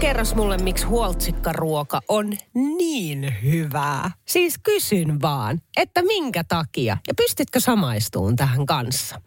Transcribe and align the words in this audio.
Kerros 0.00 0.34
mulle, 0.34 0.58
miksi 0.58 0.86
huoltsikkaruoka 0.86 2.00
on 2.08 2.32
niin 2.54 3.34
hyvää. 3.42 4.10
Siis 4.28 4.54
kysyn 4.62 5.22
vaan, 5.22 5.60
että 5.76 6.02
minkä 6.02 6.44
takia? 6.44 6.96
Ja 7.08 7.14
pystytkö 7.14 7.60
samaistuun 7.60 8.36
tähän 8.36 8.66
kanssa? 8.66 9.20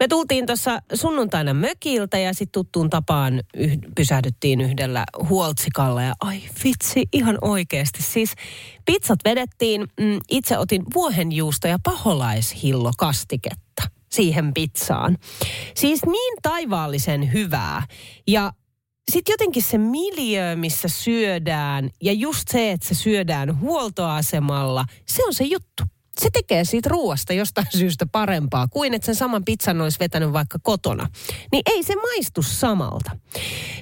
Me 0.00 0.08
tultiin 0.08 0.46
tuossa 0.46 0.78
sunnuntaina 0.94 1.54
mökiltä 1.54 2.18
ja 2.18 2.32
sitten 2.34 2.52
tuttuun 2.52 2.90
tapaan 2.90 3.42
yh- 3.56 3.78
pysähdyttiin 3.96 4.60
yhdellä 4.60 5.04
huoltsikalla. 5.28 6.02
Ja 6.02 6.14
ai 6.20 6.42
vitsi, 6.64 7.04
ihan 7.12 7.38
oikeasti. 7.42 8.02
Siis 8.02 8.32
pizzat 8.84 9.18
vedettiin, 9.24 9.80
mm, 9.80 10.18
itse 10.30 10.58
otin 10.58 10.82
vuohenjuusto 10.94 11.68
ja 11.68 11.78
paholaishillo 11.82 12.90
kastiketta 12.98 13.82
siihen 14.12 14.54
pizzaan. 14.54 15.16
Siis 15.74 16.00
niin 16.06 16.36
taivaallisen 16.42 17.32
hyvää. 17.32 17.82
Ja 18.26 18.52
sitten 19.12 19.32
jotenkin 19.32 19.62
se 19.62 19.78
miljö, 19.78 20.56
missä 20.56 20.88
syödään 20.88 21.90
ja 22.02 22.12
just 22.12 22.48
se, 22.48 22.72
että 22.72 22.88
se 22.88 22.94
syödään 22.94 23.60
huoltoasemalla, 23.60 24.84
se 25.06 25.24
on 25.24 25.34
se 25.34 25.44
juttu. 25.44 25.95
Se 26.20 26.28
tekee 26.32 26.64
siitä 26.64 26.88
ruoasta 26.88 27.32
jostain 27.32 27.66
syystä 27.78 28.06
parempaa 28.06 28.68
kuin 28.68 28.94
että 28.94 29.06
sen 29.06 29.14
saman 29.14 29.44
pizzan 29.44 29.80
olisi 29.80 29.98
vetänyt 30.00 30.32
vaikka 30.32 30.58
kotona. 30.62 31.08
Niin 31.52 31.62
ei 31.66 31.82
se 31.82 31.94
maistu 31.96 32.42
samalta. 32.42 33.10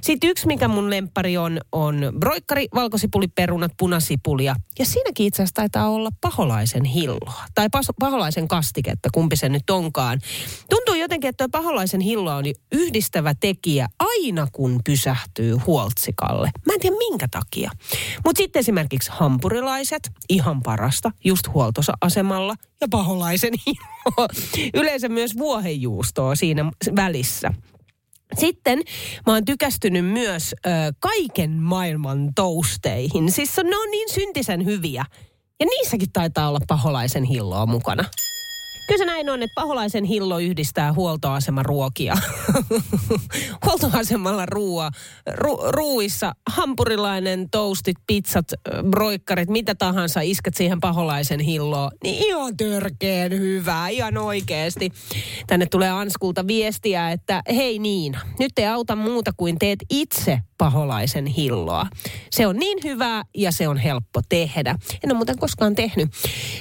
Sitten 0.01 0.31
yksi, 0.31 0.47
mikä 0.47 0.69
mun 0.69 0.91
lemppari 0.91 1.37
on, 1.37 1.61
on 1.73 2.13
broikkari, 2.19 2.67
valkosipuliperunat, 2.75 3.73
punasipulia. 3.79 4.55
Ja 4.79 4.87
siinäkin 4.87 5.27
itse 5.27 5.43
asiassa 5.43 5.55
taitaa 5.55 5.89
olla 5.89 6.11
paholaisen 6.21 6.85
hilloa. 6.85 7.43
Tai 7.55 7.69
paholaisen 8.01 8.49
kastiketta, 8.49 9.09
kumpi 9.15 9.37
se 9.37 9.49
nyt 9.49 9.71
onkaan. 9.71 10.21
Tuntuu 10.71 10.95
jotenkin, 10.95 11.29
että 11.29 11.49
tuo 11.49 11.61
paholaisen 11.63 12.01
hillo 12.01 12.37
on 12.37 12.45
yhdistävä 12.73 13.35
tekijä 13.41 13.89
aina 13.99 14.49
kun 14.53 14.81
pysähtyy 14.85 15.57
huoltsikalle. 15.57 16.51
Mä 16.67 16.73
en 16.73 16.81
tiedä 16.81 16.97
minkä 16.97 17.29
takia. 17.31 17.71
Mutta 18.25 18.39
sitten 18.39 18.61
esimerkiksi 18.61 19.11
hampurilaiset, 19.15 20.11
ihan 20.29 20.63
parasta, 20.63 21.11
just 21.25 21.49
huoltoasemalla. 22.25 22.55
Ja 22.81 22.89
paholaisen 22.91 23.53
hillo. 23.67 24.29
Yleensä 24.75 25.09
myös 25.09 25.37
vuohenjuustoa 25.39 26.35
siinä 26.35 26.71
välissä. 26.97 27.51
Sitten 28.39 28.83
mä 29.27 29.33
oon 29.33 29.45
tykästynyt 29.45 30.07
myös 30.07 30.55
ö, 30.67 30.71
kaiken 31.01 31.51
maailman 31.51 32.35
tousteihin. 32.35 33.33
Siis 33.33 33.57
ne 33.57 33.77
on 33.77 33.91
niin 33.91 34.13
syntisen 34.13 34.65
hyviä. 34.65 35.05
Ja 35.61 35.67
niissäkin 35.67 36.13
taitaa 36.13 36.49
olla 36.49 36.61
paholaisen 36.69 37.25
hilloa 37.25 37.67
mukana. 37.67 38.05
Kyllä 38.87 38.99
se 38.99 39.05
näin 39.05 39.31
on, 39.31 39.43
että 39.43 39.55
paholaisen 39.55 40.05
hillo 40.05 40.39
yhdistää 40.39 40.93
huoltoaseman 40.93 41.65
ruokia. 41.65 42.15
Huoltoasemalla 43.67 44.47
ruoa, 44.47 44.91
ru, 45.35 45.59
ruuissa 45.69 46.35
hampurilainen, 46.47 47.51
toastit, 47.51 47.97
pizzat, 48.07 48.47
broikkarit, 48.91 49.49
mitä 49.49 49.75
tahansa, 49.75 50.21
isket 50.21 50.55
siihen 50.55 50.81
paholaisen 50.81 51.41
hilloon. 51.41 51.91
Niin 52.03 52.27
ihan 52.27 52.57
törkeen 52.57 53.33
hyvää, 53.33 53.89
ihan 53.89 54.19
oikeasti. 54.19 54.93
Tänne 55.47 55.67
tulee 55.67 55.91
Anskulta 55.91 56.47
viestiä, 56.47 57.11
että 57.11 57.43
hei 57.55 57.79
niin, 57.79 58.17
nyt 58.39 58.53
ei 58.59 58.67
auta 58.67 58.97
muuta 58.97 59.31
kuin 59.37 59.59
teet 59.59 59.79
itse 59.91 60.41
paholaisen 60.59 61.27
hilloa. 61.27 61.87
Se 62.31 62.47
on 62.47 62.57
niin 62.57 62.79
hyvää 62.85 63.23
ja 63.37 63.53
se 63.53 63.69
on 63.69 63.77
helppo 63.77 64.21
tehdä. 64.29 64.71
En 65.05 65.11
ole 65.11 65.17
muuten 65.17 65.39
koskaan 65.39 65.75
tehnyt. 65.75 66.11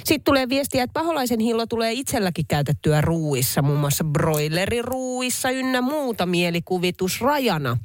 Sitten 0.04 0.24
tulee 0.24 0.48
viestiä, 0.48 0.82
että 0.82 1.00
paholaisen 1.00 1.40
hillo 1.40 1.66
tulee 1.66 1.92
itselläkin 2.14 2.46
käytettyä 2.46 3.00
ruuissa, 3.00 3.62
muun 3.62 3.80
muassa 3.80 4.04
broileriruuissa 4.04 5.50
ynnä 5.50 5.80
muuta 5.80 6.26
mielikuvitusrajana. 6.26 7.76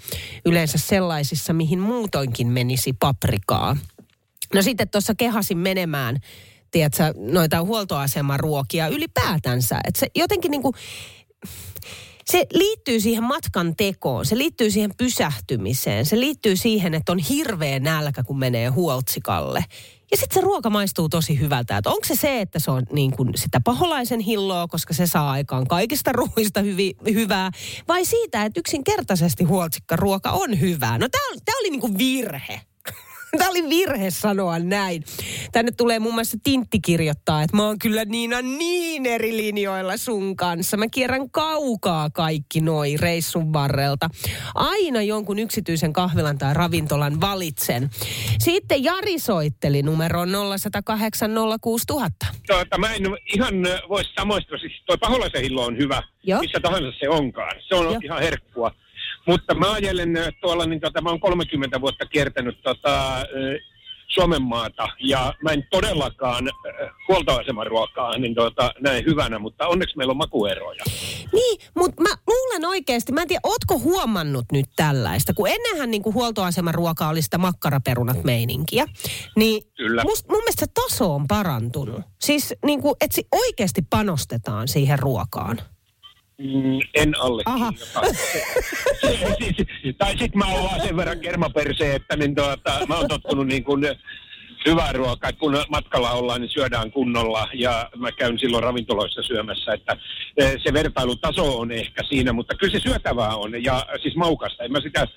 Yleensä 0.45 0.77
sellaisissa, 0.77 1.53
mihin 1.53 1.79
muutoinkin 1.79 2.47
menisi 2.47 2.93
paprikaa. 2.93 3.77
No 4.53 4.61
sitten 4.61 4.89
tuossa 4.89 5.15
kehasin 5.15 5.57
menemään, 5.57 6.17
tiedätkö, 6.71 7.13
noita 7.17 7.61
huoltoaseman 7.61 8.39
ruokia 8.39 8.87
ylipäätänsä. 8.87 9.79
Että 9.87 9.99
se 9.99 10.07
jotenkin 10.15 10.51
niin 10.51 10.61
kuin, 10.61 10.73
se 12.25 12.45
liittyy 12.53 12.99
siihen 12.99 13.23
matkan 13.23 13.75
tekoon, 13.75 14.25
se 14.25 14.37
liittyy 14.37 14.71
siihen 14.71 14.91
pysähtymiseen, 14.97 16.05
se 16.05 16.19
liittyy 16.19 16.55
siihen, 16.55 16.93
että 16.93 17.11
on 17.11 17.19
hirveä 17.19 17.79
nälkä, 17.79 18.23
kun 18.23 18.39
menee 18.39 18.67
huoltsikalle. 18.67 19.65
Ja 20.11 20.17
sitten 20.17 20.33
se 20.33 20.41
ruoka 20.41 20.69
maistuu 20.69 21.09
tosi 21.09 21.39
hyvältä. 21.39 21.77
Että 21.77 21.89
onko 21.89 22.05
se 22.05 22.15
se, 22.15 22.41
että 22.41 22.59
se 22.59 22.71
on 22.71 22.83
niin 22.91 23.11
kuin 23.11 23.31
sitä 23.35 23.61
paholaisen 23.63 24.19
hilloa, 24.19 24.67
koska 24.67 24.93
se 24.93 25.07
saa 25.07 25.31
aikaan 25.31 25.67
kaikista 25.67 26.11
ruuista 26.11 26.61
hyvi, 26.61 26.95
hyvää, 27.13 27.51
vai 27.87 28.05
siitä, 28.05 28.45
että 28.45 28.59
yksinkertaisesti 28.59 29.43
huoltsikkaruoka 29.43 30.31
on 30.31 30.59
hyvää? 30.59 30.97
No 30.97 31.07
tämä 31.09 31.59
oli 31.59 31.69
niin 31.69 31.81
kuin 31.81 31.97
virhe. 31.97 32.61
Tämä 33.37 33.49
oli 33.49 33.69
virhe 33.69 34.09
sanoa 34.09 34.59
näin. 34.59 35.03
Tänne 35.51 35.71
tulee 35.71 35.99
muun 35.99 36.13
muassa 36.13 36.37
Tintti 36.43 36.79
kirjoittaa, 36.79 37.41
että 37.41 37.57
mä 37.57 37.65
oon 37.65 37.79
kyllä 37.79 38.05
Niina 38.05 38.41
niin 38.41 39.05
eri 39.05 39.37
linjoilla 39.37 39.97
sun 39.97 40.35
kanssa. 40.35 40.77
Mä 40.77 40.85
kierrän 40.91 41.29
kaukaa 41.29 42.09
kaikki 42.09 42.61
noi 42.61 42.97
reissun 42.97 43.53
varrelta. 43.53 44.09
Aina 44.55 45.01
jonkun 45.01 45.39
yksityisen 45.39 45.93
kahvilan 45.93 46.37
tai 46.37 46.53
ravintolan 46.53 47.21
valitsen. 47.21 47.89
Sitten 48.39 48.83
Jari 48.83 49.19
soitteli 49.19 49.81
numeroon 49.81 50.29
0108 50.59 51.31
06000. 51.61 52.25
Tuota, 52.47 52.77
mä 52.77 52.93
en 52.93 53.03
ihan 53.33 53.53
voisi 53.89 54.09
samoistua. 54.19 54.57
Siis 54.57 54.73
toi 54.85 54.97
paholaisen 54.97 55.41
hillo 55.41 55.65
on 55.65 55.77
hyvä, 55.77 56.03
Joo. 56.23 56.39
missä 56.41 56.59
tahansa 56.59 56.91
se 56.99 57.09
onkaan. 57.09 57.61
Se 57.67 57.75
on 57.75 57.85
Joo. 57.85 57.99
ihan 58.03 58.19
herkkua. 58.21 58.71
Mutta 59.29 59.55
mä 59.55 59.71
ajelen 59.71 60.17
ö, 60.17 60.31
tuolla, 60.41 60.65
niin 60.65 60.79
tota, 60.79 61.01
mä 61.01 61.09
oon 61.09 61.19
30 61.19 61.81
vuotta 61.81 62.05
kiertänyt 62.05 62.61
tota, 62.63 63.21
ö, 63.21 63.25
Suomen 64.07 64.41
maata 64.41 64.87
ja 64.99 65.33
mä 65.43 65.51
en 65.51 65.67
todellakaan 65.71 66.47
ö, 66.47 66.89
huoltoaseman 67.07 67.67
ruokaa 67.67 68.17
niin 68.17 68.35
tota, 68.35 68.73
näe 68.79 69.03
hyvänä, 69.05 69.39
mutta 69.39 69.67
onneksi 69.67 69.97
meillä 69.97 70.11
on 70.11 70.17
makueroja. 70.17 70.83
Niin, 71.33 71.59
mutta 71.75 72.01
mä 72.01 72.09
luulen 72.27 72.65
oikeasti, 72.65 73.11
mä 73.11 73.21
en 73.21 73.27
tiedä, 73.27 73.41
ootko 73.43 73.79
huomannut 73.79 74.45
nyt 74.51 74.65
tällaista, 74.75 75.33
kun 75.33 75.49
ennenhän 75.49 75.91
niin 75.91 76.03
kuin 76.03 76.13
huoltoaseman 76.13 76.73
ruoka 76.73 77.09
oli 77.09 77.21
sitä 77.21 77.37
makkaraperunat 77.37 78.23
meininkiä, 78.23 78.85
niin 79.35 79.61
Kyllä. 79.77 80.03
Must, 80.03 80.29
mun 80.29 80.37
mielestä 80.37 80.65
se 80.65 80.71
taso 80.73 81.15
on 81.15 81.27
parantunut. 81.27 82.01
Siis 82.21 82.53
niin 82.65 82.81
kuin, 82.81 82.95
että 83.01 83.21
oikeasti 83.31 83.81
panostetaan 83.89 84.67
siihen 84.67 84.99
ruokaan. 84.99 85.61
Mm, 86.39 86.79
en 86.93 87.19
allekirjoita. 87.19 88.01
Siis- 89.37 89.97
tai 89.97 90.11
sitten 90.11 90.37
mä 90.37 90.45
oon 90.45 90.63
vaan 90.63 90.81
sen 90.81 90.97
verran 90.97 91.19
kermaperse, 91.19 91.95
että 91.95 92.15
niin 92.15 92.35
tuota, 92.35 92.85
mä 92.87 92.97
oon 92.97 93.07
tottunut 93.07 93.47
niin 93.47 93.63
kuin 93.63 93.85
hyvää 94.65 94.91
ruokaa, 94.93 95.33
kun 95.33 95.57
matkalla 95.69 96.11
ollaan, 96.11 96.41
niin 96.41 96.51
syödään 96.51 96.91
kunnolla. 96.91 97.47
Ja 97.53 97.89
mä 97.95 98.11
käyn 98.11 98.39
silloin 98.39 98.63
ravintoloissa 98.63 99.21
syömässä, 99.21 99.73
että 99.73 99.97
eh, 100.37 100.53
se 100.63 100.73
vertailutaso 100.73 101.59
on 101.59 101.71
ehkä 101.71 102.03
siinä, 102.09 102.33
mutta 102.33 102.55
kyllä 102.55 102.71
se 102.71 102.79
syötävää 102.79 103.35
on. 103.35 103.63
Ja 103.63 103.85
siis 104.01 104.15
maukasta, 104.15 104.63
en 104.63 104.71
mä 104.71 104.79
sitä 104.81 105.07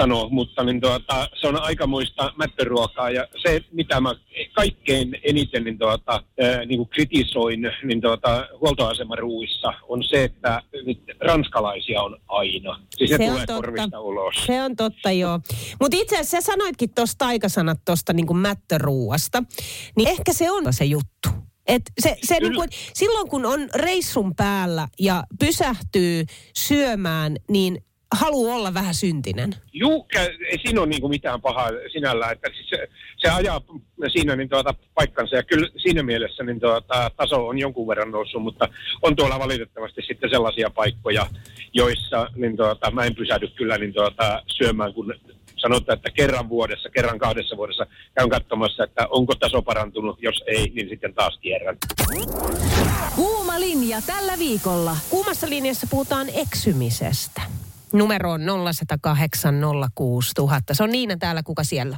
sano, 0.00 0.28
mutta 0.28 0.64
niin 0.64 0.80
tuota, 0.80 1.28
se 1.40 1.46
on 1.48 1.62
aikamoista 1.62 2.32
mättöruokaa 2.36 3.10
ja 3.10 3.26
se, 3.42 3.60
mitä 3.72 4.00
mä 4.00 4.14
kaikkein 4.54 5.18
eniten 5.22 5.64
niin 5.64 5.78
tuota, 5.78 6.22
eh, 6.38 6.66
niin 6.66 6.78
kuin 6.78 6.88
kritisoin 6.88 7.60
niin 7.84 8.00
tuota, 8.00 8.48
huoltoasemaruuissa 8.60 9.72
on 9.88 10.04
se, 10.04 10.24
että 10.24 10.62
nyt 10.86 10.98
ranskalaisia 11.20 12.02
on 12.02 12.20
aina. 12.28 12.80
Siis 12.96 13.10
se, 13.10 13.16
Se 13.16 13.26
tulee 13.26 13.46
totta. 13.46 13.54
korvista 13.54 14.00
ulos. 14.00 14.34
Se 14.46 14.62
on 14.62 14.76
totta, 14.76 15.10
joo. 15.10 15.40
Mutta 15.80 15.96
itse 15.96 16.14
asiassa 16.14 16.40
sä 16.40 16.52
sanoitkin 16.52 16.94
tuosta 16.94 17.18
taikasanat 17.18 17.78
tuosta 17.84 18.12
niin 18.12 18.36
mättöruuasta, 18.36 19.42
niin 19.96 20.08
ehkä 20.08 20.32
se 20.32 20.50
on 20.50 20.72
se 20.72 20.84
juttu. 20.84 21.28
Et 21.66 21.82
se, 22.00 22.16
se 22.22 22.34
Kyllä. 22.38 22.48
niin 22.48 22.56
kuin, 22.56 22.68
silloin 22.94 23.28
kun 23.28 23.46
on 23.46 23.68
reissun 23.74 24.34
päällä 24.36 24.88
ja 24.98 25.24
pysähtyy 25.40 26.24
syömään, 26.56 27.36
niin 27.50 27.84
haluaa 28.14 28.56
olla 28.56 28.74
vähän 28.74 28.94
syntinen. 28.94 29.54
Juu, 29.72 30.06
ei 30.50 30.58
siinä 30.62 30.80
ole 30.80 30.88
niinku 30.88 31.08
mitään 31.08 31.40
pahaa 31.40 31.70
sinällään, 31.92 32.32
että 32.32 32.48
siis 32.54 32.68
se, 32.68 32.88
se 33.16 33.28
ajaa 33.28 33.60
siinä 34.12 34.36
niin 34.36 34.48
tuota 34.48 34.74
paikkansa 34.94 35.36
ja 35.36 35.42
kyllä 35.42 35.68
siinä 35.82 36.02
mielessä 36.02 36.42
niin 36.44 36.60
tuota, 36.60 37.10
taso 37.16 37.46
on 37.46 37.58
jonkun 37.58 37.86
verran 37.86 38.10
noussut, 38.10 38.42
mutta 38.42 38.68
on 39.02 39.16
tuolla 39.16 39.38
valitettavasti 39.38 40.02
sitten 40.02 40.30
sellaisia 40.30 40.70
paikkoja, 40.70 41.26
joissa 41.72 42.26
niin 42.36 42.56
tuota, 42.56 42.90
mä 42.90 43.04
en 43.04 43.14
pysähdy 43.14 43.48
kyllä 43.48 43.78
niin 43.78 43.92
tuota, 43.92 44.42
syömään, 44.46 44.94
kun 44.94 45.14
sanotaan, 45.56 45.96
että 45.98 46.10
kerran 46.10 46.48
vuodessa, 46.48 46.90
kerran 46.90 47.18
kahdessa 47.18 47.56
vuodessa 47.56 47.86
käyn 48.14 48.28
katsomassa, 48.28 48.84
että 48.84 49.06
onko 49.10 49.34
taso 49.34 49.62
parantunut. 49.62 50.22
Jos 50.22 50.44
ei, 50.46 50.72
niin 50.74 50.88
sitten 50.88 51.14
taas 51.14 51.38
kierrän. 51.40 51.76
Kuuma 53.16 53.60
linja 53.60 54.02
tällä 54.06 54.38
viikolla. 54.38 54.96
Kuumassa 55.10 55.48
linjassa 55.48 55.86
puhutaan 55.90 56.26
eksymisestä. 56.34 57.42
Numero 57.92 58.32
on 58.32 58.40
0108 58.74 59.54
06000. 59.94 60.74
Se 60.74 60.82
on 60.82 60.90
Niina 60.90 61.16
täällä, 61.16 61.42
kuka 61.42 61.64
siellä? 61.64 61.96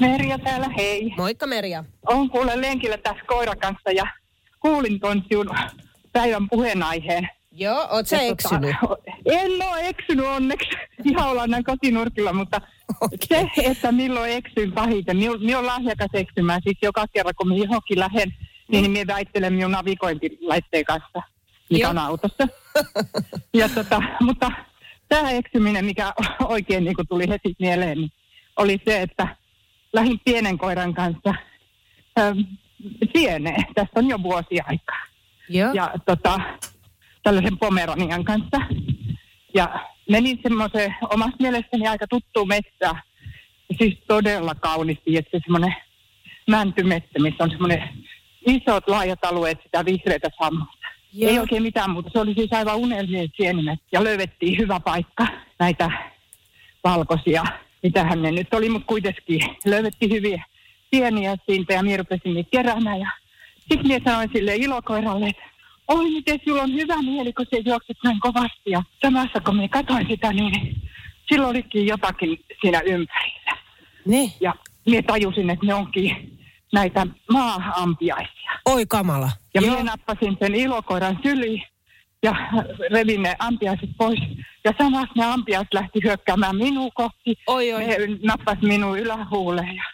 Merja 0.00 0.38
täällä, 0.38 0.68
hei. 0.76 1.12
Moikka 1.16 1.46
Merja. 1.46 1.84
On 2.06 2.30
kuule 2.30 2.60
lenkillä 2.60 2.98
tässä 2.98 3.22
koiran 3.26 3.58
kanssa 3.58 3.90
ja 3.90 4.04
kuulin 4.60 5.00
ton 5.00 5.22
sinun 5.28 5.50
päivän 6.12 6.48
puheenaiheen. 6.48 7.28
Joo, 7.52 7.88
oot 7.90 8.06
sä 8.06 8.16
Ja 8.16 8.22
eksynyt? 8.22 8.76
Tota, 8.80 9.02
en 9.24 9.50
ole 9.50 9.88
eksynyt 9.88 10.26
onneksi. 10.26 10.68
Ihan 11.04 11.28
ollaan 11.28 11.50
näin 11.50 11.64
kotinurkilla, 11.64 12.32
mutta 12.32 12.60
Okei. 13.00 13.50
se, 13.54 13.62
että 13.64 13.92
milloin 13.92 14.32
eksyn 14.32 14.72
pahiten. 14.72 15.16
Minä 15.16 15.58
olen 15.58 15.66
lahjakas 15.66 16.10
eksymään. 16.14 16.60
Siis 16.64 16.78
joka 16.82 17.04
kerran, 17.12 17.34
kun 17.36 17.48
minä 17.48 17.64
johonkin 17.64 17.98
lähden, 17.98 18.34
niin 18.68 18.90
minä 18.90 19.14
väittelen 19.14 19.52
minun 19.52 19.70
navigointilaitteen 19.70 20.84
kanssa, 20.84 21.22
mikä 21.70 21.82
Joo. 21.82 21.90
on 21.90 21.98
autossa. 21.98 22.48
ja 23.54 23.68
tota, 23.68 24.02
mutta 24.20 24.50
tämä 25.10 25.30
eksyminen, 25.30 25.84
mikä 25.84 26.12
oikein 26.54 26.84
niin 26.84 26.96
tuli 27.08 27.28
heti 27.28 27.54
mieleen, 27.58 27.98
niin 27.98 28.12
oli 28.56 28.80
se, 28.84 29.02
että 29.02 29.36
lähdin 29.92 30.20
pienen 30.24 30.58
koiran 30.58 30.94
kanssa 30.94 31.34
pieneen. 33.12 33.64
Tästä 33.74 34.00
on 34.00 34.08
jo 34.08 34.22
vuosi 34.22 34.60
aikaa 34.66 35.06
Joo. 35.48 35.72
ja 35.72 35.94
tota, 36.06 36.40
tällaisen 37.22 37.58
Pomeranian 37.58 38.24
kanssa. 38.24 38.60
Ja 39.54 39.88
menin 40.10 40.38
semmoiseen 40.42 40.94
omasta 41.10 41.36
mielestäni 41.40 41.88
aika 41.88 42.06
tuttuun 42.06 42.48
metsään. 42.48 43.02
Ja 43.68 43.76
siis 43.78 43.98
todella 44.08 44.54
kauniisti, 44.54 45.16
että 45.16 45.38
se 45.38 45.42
semmoinen 45.44 45.74
mäntymetsä, 46.48 47.18
missä 47.18 47.44
on 47.44 47.50
semmoinen 47.50 47.88
isot 48.46 48.88
laajat 48.88 49.24
alueet 49.24 49.58
sitä 49.62 49.84
vihreätä 49.84 50.28
sammalta. 50.42 50.79
Joo. 51.12 51.30
Ei 51.30 51.38
oikein 51.38 51.62
mitään 51.62 51.90
muuta. 51.90 52.10
Se 52.12 52.20
oli 52.20 52.34
siis 52.34 52.52
aivan 52.52 52.76
unelmien 52.76 53.28
sienimet. 53.36 53.80
Ja 53.92 54.04
löydettiin 54.04 54.58
hyvä 54.58 54.80
paikka 54.80 55.26
näitä 55.58 55.90
valkoisia. 56.84 57.44
Mitähän 57.82 58.22
ne 58.22 58.30
nyt 58.30 58.54
oli, 58.54 58.68
mutta 58.68 58.86
kuitenkin 58.86 59.40
löydettiin 59.64 60.10
hyviä 60.12 60.44
pieniä 60.90 61.36
siitä 61.46 61.74
ja 61.74 61.82
minä 61.82 61.96
rupesin 61.96 62.34
niitä 62.34 62.50
keräämään. 62.50 63.00
Ja 63.00 63.08
sitten 63.58 63.86
minä 63.86 64.00
sanoin 64.04 64.30
sille 64.32 64.56
ilokoiralle, 64.56 65.26
että 65.26 65.42
oi 65.88 66.10
miten 66.10 66.40
sinulla 66.44 66.62
on 66.62 66.74
hyvä 66.74 67.02
mieli, 67.02 67.32
kun 67.32 67.46
se 67.50 67.62
juokset 67.64 67.96
näin 68.04 68.20
kovasti. 68.20 68.70
Ja 68.70 68.82
samassa 69.02 69.40
kun 69.40 69.56
minä 69.56 69.68
katsoin 69.68 70.06
sitä, 70.10 70.32
niin 70.32 70.82
silloin 71.28 71.50
olikin 71.50 71.86
jotakin 71.86 72.44
siinä 72.60 72.80
ympärillä. 72.80 73.56
Niin. 74.06 74.32
Ja 74.40 74.54
minä 74.86 75.02
tajusin, 75.02 75.50
että 75.50 75.66
ne 75.66 75.74
onkin 75.74 76.39
näitä 76.72 77.06
maa-ampiaisia. 77.32 78.50
Oi 78.66 78.86
kamala. 78.86 79.30
Ja 79.54 79.60
Joo. 79.60 79.70
minä 79.70 79.84
nappasin 79.84 80.36
sen 80.40 80.54
ilokoiran 80.54 81.18
syliin 81.22 81.62
ja 82.22 82.34
revin 82.90 83.22
ne 83.22 83.36
ampiaiset 83.38 83.90
pois. 83.98 84.20
Ja 84.64 84.72
samassa 84.78 85.12
ne 85.16 85.24
ampiaiset 85.24 85.74
lähti 85.74 86.00
hyökkäämään 86.04 86.56
minua 86.56 86.90
kohti. 86.94 87.34
Oi, 87.46 87.72
oi. 87.72 87.86
Ne 87.86 87.96
nappasi 88.22 88.66
minun 88.66 88.98
ylähuuleen. 88.98 89.76
Ja 89.76 89.84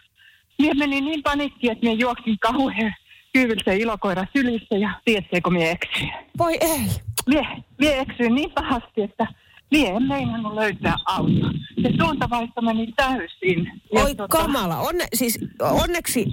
minä 0.58 0.75
menin 0.75 1.05
niin 1.05 1.23
panikki, 1.23 1.70
että 1.70 1.87
minä 1.87 2.00
juoksin 2.00 2.38
kauhean 2.38 2.94
kyydylsen 3.32 3.81
ilokoira 3.81 4.26
sylissä 4.37 4.76
ja 4.76 4.90
tiedätkö, 5.05 5.40
kun 5.44 5.52
minä 5.52 5.70
eksyin. 5.70 6.12
Voi 6.38 6.58
ei. 6.61 6.81
Minä, 7.26 7.56
minä 7.78 7.94
eksyin 7.94 8.34
niin 8.34 8.50
pahasti, 8.50 9.02
että 9.02 9.26
en 9.73 10.03
meinannut 10.03 10.55
löytää 10.55 10.97
autoa. 11.05 11.51
Se 11.83 11.91
suuntavaisto 12.01 12.63
meni 12.63 12.93
täysin. 12.97 13.83
Ja 13.95 14.03
Oi 14.05 14.13
tota- 14.13 14.29
kamala. 14.29 14.77
Onne, 14.79 15.05
siis 15.15 15.39
onneksi 15.61 16.25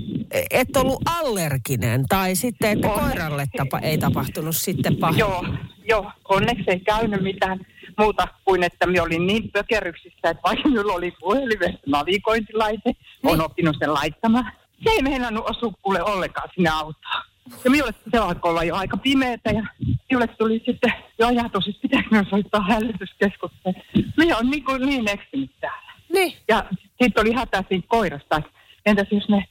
et 0.52 0.78
ollut 0.78 1.02
allerginen 1.06 2.06
tai 2.10 2.36
sitten, 2.36 2.72
että 2.72 2.88
Onneksi. 2.88 3.10
koiralle 3.10 3.46
tapa, 3.58 3.80
ei 3.80 3.98
tapahtunut 3.98 4.56
sitten 4.56 4.96
pahaa. 4.96 5.18
Joo, 5.20 5.46
joo, 5.90 6.12
onneksi 6.30 6.64
ei 6.68 6.80
käynyt 6.80 7.22
mitään 7.24 7.60
muuta 7.98 8.28
kuin, 8.46 8.64
että 8.64 8.88
minä 8.88 9.04
olin 9.04 9.28
niin 9.28 9.52
pökeryksissä, 9.52 10.30
että 10.30 10.42
vaikka 10.44 10.70
minulla 10.70 10.94
oli 10.94 11.12
puhelimessa 11.20 11.80
navigointilaite, 11.88 12.92
on 13.24 13.42
oppinut 13.42 13.76
sen 13.80 13.94
laittamaan. 13.94 14.52
Se 14.84 14.90
ei 14.90 15.02
meinannut 15.02 15.50
osua 15.50 15.74
kuule 15.82 16.04
ollenkaan 16.04 16.50
sinne 16.56 16.70
autoon. 16.70 17.24
Ja 17.64 17.72
minulle 17.72 17.94
se 18.12 18.18
alkoi 18.18 18.52
olla 18.52 18.64
jo 18.64 18.76
aika 18.76 18.98
pimeätä 18.98 19.52
ja 19.52 19.64
minulle 20.10 20.28
tuli 20.28 20.62
sitten 20.66 20.94
jo 21.20 21.28
ajatus, 21.28 21.68
että 21.68 21.82
pitääkö 21.82 22.30
soittaa 22.30 22.66
hälytyskeskukseen. 22.70 23.76
Minä 24.18 24.38
olen 24.38 24.50
niin, 24.50 24.66
kuin 24.66 24.82
niin 24.82 25.10
eksynyt 25.10 25.52
täällä. 25.62 25.94
Niin. 26.14 26.38
Ja 26.48 26.66
sitten 27.02 27.22
oli 27.22 27.34
hätä 27.34 27.64
siitä 27.70 27.88
koirasta. 27.88 28.38
että 28.38 28.50
Entäs 28.86 29.08
jos 29.12 29.30
ne 29.30 29.48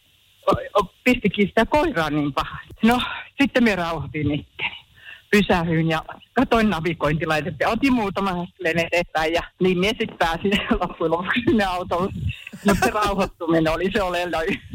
pistikin 1.04 1.48
sitä 1.48 1.66
koiraa 1.66 2.10
niin 2.10 2.32
pahasti? 2.32 2.74
No, 2.82 3.00
sitten 3.40 3.64
me 3.64 3.76
rauhoitin 3.76 4.30
itteni. 4.30 4.82
Pysähyin 5.30 5.88
ja 5.88 6.02
katoin 6.32 6.70
navigointilaitetta 6.70 7.64
ja 7.64 7.68
otin 7.68 7.92
muutaman 7.92 8.40
askeleen 8.40 8.78
eteenpäin 8.78 9.32
ja 9.32 9.42
niin 9.60 9.78
minä 9.78 9.92
sitten 9.98 10.18
pääsin 10.18 10.52
loppujen 10.80 11.10
lopuksi 11.10 11.40
sinne 11.48 11.64
autolle. 11.64 12.12
Mutta 12.66 12.86
se 12.86 12.90
rauhoittuminen 12.90 13.72
oli 13.72 13.90
se 13.92 14.02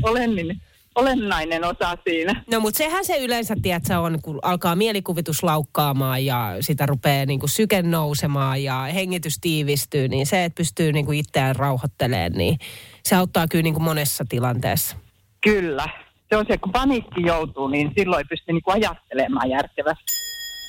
olennainen, 0.04 0.62
olennainen, 0.98 1.64
osa 1.64 1.98
siinä. 2.04 2.44
No 2.52 2.60
mutta 2.60 2.78
sehän 2.78 3.06
se 3.06 3.18
yleensä, 3.18 3.56
tiedätkö, 3.62 4.00
on, 4.00 4.20
kun 4.22 4.40
alkaa 4.42 4.76
mielikuvitus 4.76 5.44
laukkaamaan 5.44 6.26
ja 6.26 6.58
sitä 6.60 6.86
rupeaa 6.86 7.26
niin 7.26 7.40
kuin 7.40 7.50
syke 7.50 7.82
nousemaan 7.82 8.64
ja 8.64 8.82
hengitys 8.82 9.40
tiivistyy, 9.42 10.08
niin 10.08 10.26
se, 10.26 10.44
että 10.44 10.58
pystyy 10.58 10.92
niin 10.92 11.06
kuin 11.06 11.20
itseään 11.20 11.56
rauhoittelemaan, 11.56 12.32
niin 12.32 12.58
se 13.04 13.16
auttaa 13.16 13.48
kyllä 13.48 13.64
niin 13.64 13.74
kuin 13.74 13.84
monessa 13.84 14.26
tilanteessa. 14.30 14.96
Kyllä. 15.44 15.90
Se 16.30 16.38
on 16.38 16.46
se, 16.48 16.58
kun 16.58 16.72
paniikki 16.72 17.22
joutuu, 17.26 17.68
niin 17.68 17.92
silloin 17.98 18.20
ei 18.20 18.26
pysty 18.30 18.54
niinku 18.54 18.72
ajattelemaan 18.72 19.50
järkevästi. 19.50 20.14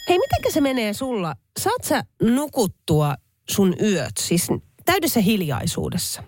Hei, 0.08 0.18
mitenkä 0.18 0.50
se 0.50 0.60
menee 0.60 0.92
sulla? 0.92 1.34
Saat 1.58 1.84
sä 1.84 2.04
nukuttua 2.22 3.14
sun 3.50 3.74
yöt, 3.82 4.16
siis 4.18 4.48
täydessä 4.84 5.20
hiljaisuudessa? 5.20 6.22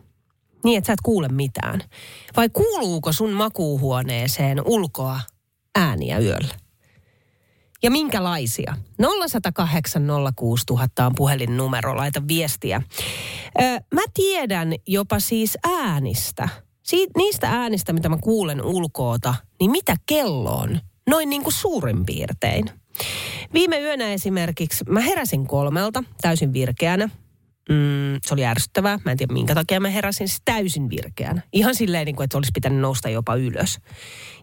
Niin, 0.65 0.79
että 0.79 0.87
sä 0.87 0.93
et 0.93 1.01
kuule 1.03 1.29
mitään. 1.29 1.83
Vai 2.37 2.49
kuuluuko 2.49 3.13
sun 3.13 3.31
makuuhuoneeseen 3.31 4.63
ulkoa 4.65 5.21
ääniä 5.75 6.19
yöllä? 6.19 6.55
Ja 7.83 7.91
minkälaisia? 7.91 8.77
0108 9.29 10.07
06000 10.37 11.07
on 11.07 11.15
puhelinnumero, 11.17 11.97
laita 11.97 12.23
viestiä. 12.29 12.83
Ö, 13.63 13.63
mä 13.95 14.03
tiedän 14.15 14.75
jopa 14.87 15.21
siis 15.21 15.59
äänistä. 15.65 16.49
Siit, 16.83 17.11
niistä 17.17 17.49
äänistä, 17.49 17.93
mitä 17.93 18.09
mä 18.09 18.17
kuulen 18.17 18.65
ulkoota, 18.65 19.35
niin 19.61 19.71
mitä 19.71 19.95
kello 20.07 20.51
on? 20.51 20.81
Noin 21.11 21.31
niin 21.31 21.43
kuin 21.43 21.55
suurin 21.55 22.07
piirtein. 22.07 22.71
Viime 23.55 23.81
yönä 23.81 24.13
esimerkiksi 24.13 24.85
mä 24.89 25.01
heräsin 25.01 25.47
kolmelta 25.47 26.05
täysin 26.21 26.53
virkeänä. 26.53 27.09
Mm, 27.71 28.19
se 28.27 28.35
oli 28.35 28.45
ärsyttävää. 28.45 28.99
Mä 29.05 29.11
en 29.11 29.17
tiedä 29.19 29.33
minkä 29.33 29.55
takia 29.55 29.81
mä 29.81 29.89
heräsin 29.89 30.29
siis 30.29 30.43
täysin 30.45 30.91
virkeänä. 30.91 31.43
Ihan 31.53 31.75
silleen, 31.75 32.07
niin 32.07 32.17
kuin, 32.17 32.25
että 32.25 32.39
olisi 32.39 32.51
pitänyt 32.55 32.81
nousta 32.81 33.09
jopa 33.09 33.35
ylös. 33.35 33.79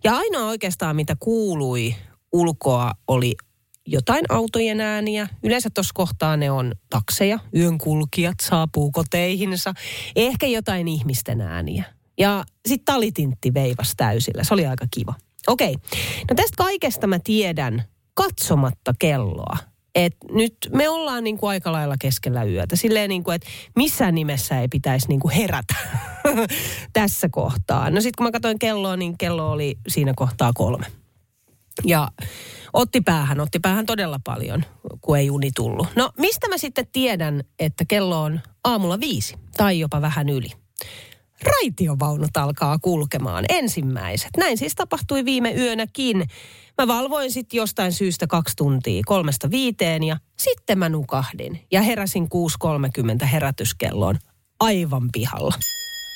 Ja 0.03 0.15
ainoa 0.15 0.45
oikeastaan, 0.45 0.95
mitä 0.95 1.15
kuului 1.19 1.95
ulkoa, 2.33 2.91
oli 3.07 3.35
jotain 3.85 4.25
autojen 4.29 4.81
ääniä. 4.81 5.27
Yleensä 5.43 5.69
tuossa 5.73 5.91
kohtaa 5.95 6.37
ne 6.37 6.51
on 6.51 6.73
takseja, 6.89 7.39
yönkulkijat 7.55 8.35
saapuu 8.41 8.91
koteihinsa. 8.91 9.73
Ehkä 10.15 10.47
jotain 10.47 10.87
ihmisten 10.87 11.41
ääniä. 11.41 11.83
Ja 12.17 12.43
sitten 12.67 12.93
talitintti 12.93 13.53
veivas 13.53 13.93
täysillä. 13.97 14.43
Se 14.43 14.53
oli 14.53 14.67
aika 14.67 14.85
kiva. 14.93 15.13
Okei. 15.47 15.75
No 16.29 16.35
tästä 16.35 16.57
kaikesta 16.57 17.07
mä 17.07 17.19
tiedän 17.23 17.83
katsomatta 18.13 18.93
kelloa. 18.99 19.57
Et 19.97 20.15
nyt 20.31 20.57
me 20.73 20.89
ollaan 20.89 21.23
niin 21.23 21.37
kuin 21.37 21.49
aika 21.49 21.71
lailla 21.71 21.95
keskellä 21.99 22.43
yötä. 22.43 22.75
Silleen 22.75 23.09
niin 23.09 23.23
kuin, 23.23 23.35
että 23.35 23.47
missään 23.75 24.15
nimessä 24.15 24.61
ei 24.61 24.67
pitäisi 24.67 25.07
niin 25.07 25.19
kuin 25.19 25.33
herätä 25.33 25.75
tässä 26.93 27.29
kohtaa. 27.31 27.89
No 27.89 28.01
sitten 28.01 28.17
kun 28.17 28.27
mä 28.27 28.31
katsoin 28.31 28.59
kelloa, 28.59 28.97
niin 28.97 29.17
kello 29.17 29.51
oli 29.51 29.77
siinä 29.87 30.13
kohtaa 30.15 30.51
kolme. 30.55 30.85
Ja 31.85 32.07
otti 32.73 33.01
päähän, 33.01 33.39
otti 33.39 33.59
päähän 33.59 33.85
todella 33.85 34.19
paljon, 34.23 34.65
kun 35.01 35.17
ei 35.17 35.29
uni 35.29 35.49
tullut. 35.55 35.87
No 35.95 36.11
mistä 36.17 36.47
mä 36.49 36.57
sitten 36.57 36.87
tiedän, 36.91 37.43
että 37.59 37.85
kello 37.87 38.23
on 38.23 38.39
aamulla 38.63 38.99
viisi 38.99 39.35
tai 39.57 39.79
jopa 39.79 40.01
vähän 40.01 40.29
yli? 40.29 40.49
Raitiovaunut 41.43 42.37
alkaa 42.37 42.79
kulkemaan 42.79 43.45
ensimmäiset. 43.49 44.29
Näin 44.37 44.57
siis 44.57 44.75
tapahtui 44.75 45.25
viime 45.25 45.53
yönäkin. 45.53 46.29
Mä 46.77 46.87
valvoin 46.87 47.31
sitten 47.31 47.57
jostain 47.57 47.93
syystä 47.93 48.27
kaksi 48.27 48.55
tuntia 48.57 49.01
kolmesta 49.05 49.51
viiteen 49.51 50.03
ja 50.03 50.17
sitten 50.39 50.79
mä 50.79 50.89
nukahdin. 50.89 51.59
Ja 51.71 51.81
heräsin 51.81 52.27
6.30 53.21 53.25
herätyskelloon 53.25 54.19
aivan 54.59 55.09
pihalla. 55.11 55.53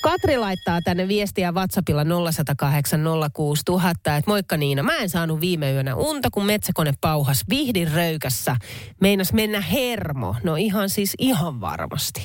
Katri 0.02 0.36
laittaa 0.36 0.82
tänne 0.82 1.08
viestiä 1.08 1.52
WhatsAppilla 1.52 2.04
0108 2.32 3.00
06000, 3.32 4.16
että 4.16 4.30
moikka 4.30 4.56
Niina, 4.56 4.82
mä 4.82 4.96
en 4.96 5.08
saanut 5.08 5.40
viime 5.40 5.72
yönä 5.72 5.94
unta, 5.94 6.28
kun 6.30 6.44
metsäkone 6.44 6.92
pauhas 7.00 7.44
vihdin 7.48 7.92
röykässä. 7.92 8.56
Meinas 9.00 9.32
mennä 9.32 9.60
hermo. 9.60 10.34
No 10.42 10.56
ihan 10.56 10.88
siis 10.88 11.14
ihan 11.18 11.60
varmasti. 11.60 12.24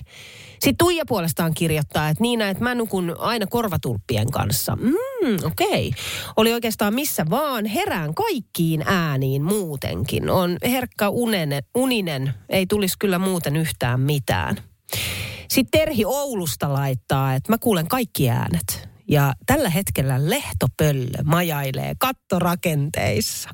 Sitten 0.52 0.78
Tuija 0.78 1.04
puolestaan 1.08 1.54
kirjoittaa, 1.54 2.10
että 2.10 2.22
Niina, 2.22 2.50
että 2.50 2.64
mä 2.64 2.76
nukun 2.76 3.16
aina 3.20 3.48
korvatulppien 3.48 4.32
kanssa. 4.32 4.76
Mm, 4.76 5.36
okei. 5.46 5.88
Okay. 5.88 6.04
Oli 6.38 6.54
oikeastaan 6.54 6.94
missä 6.94 7.26
vaan. 7.30 7.66
Herään 7.66 8.14
kaikkiin 8.14 8.84
ääniin 8.86 9.44
muutenkin. 9.44 10.30
On 10.30 10.58
herkkä 10.64 11.10
unenen, 11.10 11.64
uninen. 11.76 12.34
Ei 12.50 12.66
tulisi 12.66 12.96
kyllä 13.00 13.20
muuten 13.20 13.56
yhtään 13.56 14.00
mitään. 14.00 14.58
Sitten 15.48 15.80
Terhi 15.80 16.06
Oulusta 16.06 16.74
laittaa, 16.74 17.34
että 17.34 17.52
mä 17.52 17.58
kuulen 17.58 17.88
kaikki 17.88 18.30
äänet. 18.30 18.90
Ja 19.10 19.34
tällä 19.46 19.70
hetkellä 19.70 20.30
lehtopöllö 20.30 21.24
majailee 21.24 21.94
kattorakenteissa. 22.00 23.50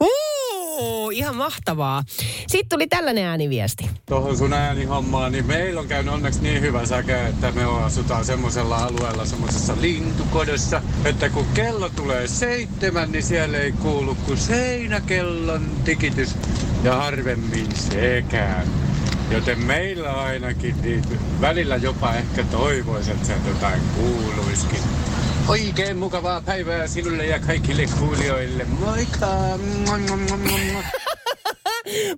Uh, 0.00 1.10
ihan 1.12 1.36
mahtavaa. 1.36 2.02
Sitten 2.46 2.68
tuli 2.68 2.86
tällainen 2.86 3.24
ääniviesti. 3.24 3.90
Tuohon 4.06 4.36
sun 4.36 4.52
äänihommaan, 4.52 5.32
niin 5.32 5.46
meillä 5.46 5.80
on 5.80 5.88
käynyt 5.88 6.14
onneksi 6.14 6.42
niin 6.42 6.60
hyvä 6.60 6.86
säke, 6.86 7.26
että 7.26 7.52
me 7.52 7.64
asutaan 7.64 8.24
semmoisella 8.24 8.76
alueella, 8.76 9.24
semmoisessa 9.24 9.74
lintukodossa, 9.80 10.82
että 11.04 11.28
kun 11.28 11.46
kello 11.54 11.88
tulee 11.88 12.28
seitsemän, 12.28 13.12
niin 13.12 13.22
siellä 13.22 13.58
ei 13.58 13.72
kuulu 13.72 14.14
kuin 14.14 14.38
seinäkellon 14.38 15.70
tikitys 15.84 16.36
ja 16.84 16.94
harvemmin 16.94 17.76
sekään. 17.76 18.89
Joten 19.30 19.58
meillä 19.58 20.12
ainakin 20.12 20.82
niin 20.82 21.02
välillä 21.40 21.76
jopa 21.76 22.14
ehkä 22.14 22.44
toivoisin, 22.44 23.14
että 23.14 23.26
sieltä 23.26 23.48
jotain 23.48 23.80
kuuluisikin. 23.96 24.80
Oikein 25.48 25.96
mukavaa 25.96 26.40
päivää 26.40 26.86
sinulle 26.86 27.26
ja 27.26 27.38
kaikille 27.38 27.86
kuulijoille. 27.98 28.64
Moikka! 28.64 29.26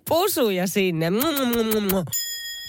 Pusuja 0.09 0.67
sinne. 0.67 1.07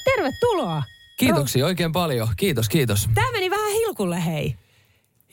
Tervetuloa. 0.05 0.83
Kiitoksia 1.17 1.65
oikein 1.65 1.91
paljon. 1.91 2.27
Kiitos, 2.37 2.69
kiitos. 2.69 3.09
Tämä 3.13 3.31
meni 3.31 3.49
vähän 3.49 3.71
hilkulle, 3.71 4.25
hei. 4.25 4.55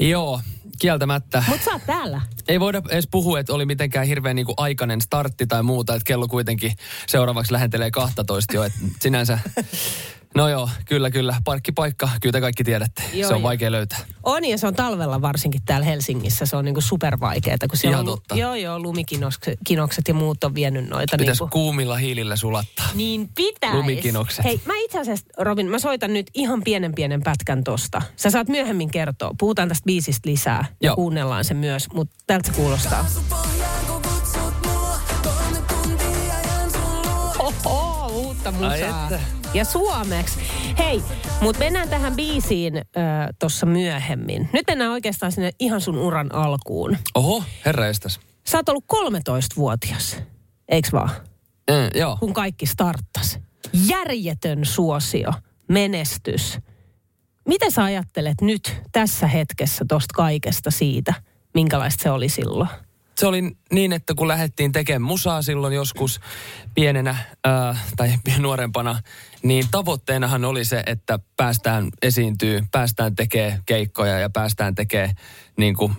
Joo, 0.01 0.41
kieltämättä. 0.81 1.45
Mutta 1.49 1.65
sä 1.65 1.71
oot 1.71 1.83
täällä. 1.87 2.21
Ei 2.49 2.61
voida 2.61 2.83
edes 2.91 3.09
puhua, 3.11 3.41
että 3.41 3.53
oli 3.53 3.67
mitenkään 3.67 4.07
hirveän 4.07 4.37
niin 4.37 4.47
kuin 4.47 4.55
aikainen 4.59 5.01
startti 5.01 5.47
tai 5.47 5.63
muuta, 5.63 5.95
että 5.95 6.05
kello 6.05 6.29
kuitenkin 6.29 6.73
seuraavaksi 7.07 7.53
lähentelee 7.53 7.91
12 7.91 8.55
jo, 8.55 8.63
että 8.63 8.79
sinänsä 9.01 9.39
No 10.35 10.49
joo, 10.49 10.69
kyllä, 10.85 11.11
kyllä. 11.11 11.37
Parkkipaikka, 11.45 12.09
kyllä 12.21 12.33
te 12.33 12.41
kaikki 12.41 12.65
tiedätte. 12.65 13.03
Joo, 13.13 13.29
se 13.29 13.35
on 13.35 13.41
joo. 13.41 13.49
vaikea 13.49 13.73
löytää. 13.73 13.99
On 14.23 14.45
ja 14.45 14.59
se 14.59 14.67
on 14.67 14.75
talvella 14.75 15.23
varsinkin 15.23 15.61
täällä 15.65 15.87
Helsingissä. 15.87 16.47
Se 16.47 16.57
on 16.57 16.65
niinku 16.65 16.81
supervaikeaa, 16.81 17.57
kun 17.69 17.79
se 17.79 17.89
Ihan 17.89 18.01
on 18.01 18.07
totta. 18.07 18.37
Joo, 18.37 18.55
joo, 18.55 18.81
lumikinokset 18.81 20.09
ja 20.09 20.15
muut 20.15 20.45
on 20.45 20.55
vienyt 20.55 20.89
noita. 20.89 21.17
Pitäisi 21.19 21.43
niinku. 21.43 21.53
kuumilla 21.53 21.97
hiilillä 21.97 22.37
sulattaa. 22.37 22.87
Niin 22.95 23.31
pitäisi. 23.35 23.77
Lumikinokset. 23.77 24.45
Hei, 24.45 24.61
mä 24.67 24.73
itse 24.77 25.01
asiassa, 25.01 25.27
Robin, 25.39 25.67
mä 25.67 25.79
soitan 25.79 26.13
nyt 26.13 26.31
ihan 26.35 26.63
pienen 26.65 26.95
pienen 26.95 27.23
pätkän 27.23 27.65
tosta. 27.65 28.03
Sä 28.17 28.31
saat 28.31 28.49
myöhemmin 28.49 28.91
kertoa. 28.91 29.31
Puhutaan 29.39 29.69
tästä 29.69 29.85
biisistä 29.87 30.31
lisää 30.31 30.65
ja 30.83 30.87
Joo. 30.87 30.97
kuunnellaan 30.97 31.45
se 31.45 31.55
myös, 31.55 31.89
mutta 31.93 32.15
tältä 32.27 32.47
se 32.47 32.57
kuulostaa. 32.57 33.07
Oho, 37.39 38.07
uutta 38.13 38.49
Ai 38.49 38.81
musaa. 38.83 39.05
että. 39.05 39.40
Ja 39.55 39.65
suomeksi. 39.65 40.41
Hei, 40.79 41.03
mutta 41.41 41.59
mennään 41.59 41.89
tähän 41.89 42.17
biisiin 42.17 42.77
äh, 42.77 42.83
tuossa 43.39 43.67
myöhemmin. 43.67 44.49
Nyt 44.53 44.67
mennään 44.67 44.91
oikeastaan 44.91 45.33
sinne 45.33 45.51
ihan 45.59 45.81
sun 45.81 45.99
uran 45.99 46.35
alkuun. 46.35 46.97
Oho, 47.15 47.45
herra 47.67 47.87
estäs. 47.87 48.21
Sä 48.47 48.59
oot 48.59 48.69
ollut 48.69 48.85
13-vuotias, 48.95 50.17
eiks 50.69 50.93
vaan? 50.93 51.11
Mm, 51.71 52.01
joo. 52.01 52.17
Kun 52.21 52.35
kaikki 52.35 52.67
starttas. 52.67 53.39
Järjetön 53.89 54.65
suosio, 54.65 55.33
menestys. 55.69 56.59
Mitä 57.49 57.71
sä 57.71 57.85
ajattelet 57.85 58.41
nyt 58.41 58.83
tässä 58.93 59.27
hetkessä 59.27 59.85
tosta 59.89 60.15
kaikesta 60.15 60.71
siitä, 60.71 61.15
minkälaista 61.55 62.03
se 62.03 62.11
oli 62.11 62.29
silloin? 62.29 62.69
Se 63.21 63.27
oli 63.27 63.43
niin, 63.73 63.93
että 63.93 64.15
kun 64.15 64.29
lähdettiin 64.29 64.73
tekemään 64.73 65.03
musaa 65.03 65.43
silloin 65.43 65.75
joskus 65.75 66.21
pienenä 66.75 67.17
ää, 67.45 67.77
tai 67.97 68.13
nuorempana, 68.39 68.99
niin 69.43 69.65
tavoitteenahan 69.71 70.45
oli 70.45 70.65
se, 70.65 70.83
että 70.87 71.19
päästään 71.37 71.89
esiintyy, 72.03 72.63
päästään 72.73 73.15
tekemään 73.15 73.63
keikkoja 73.67 74.19
ja 74.19 74.31
päästään 74.31 74.75
tekemään 74.75 75.15
niin 75.57 75.77
kuin, 75.77 75.93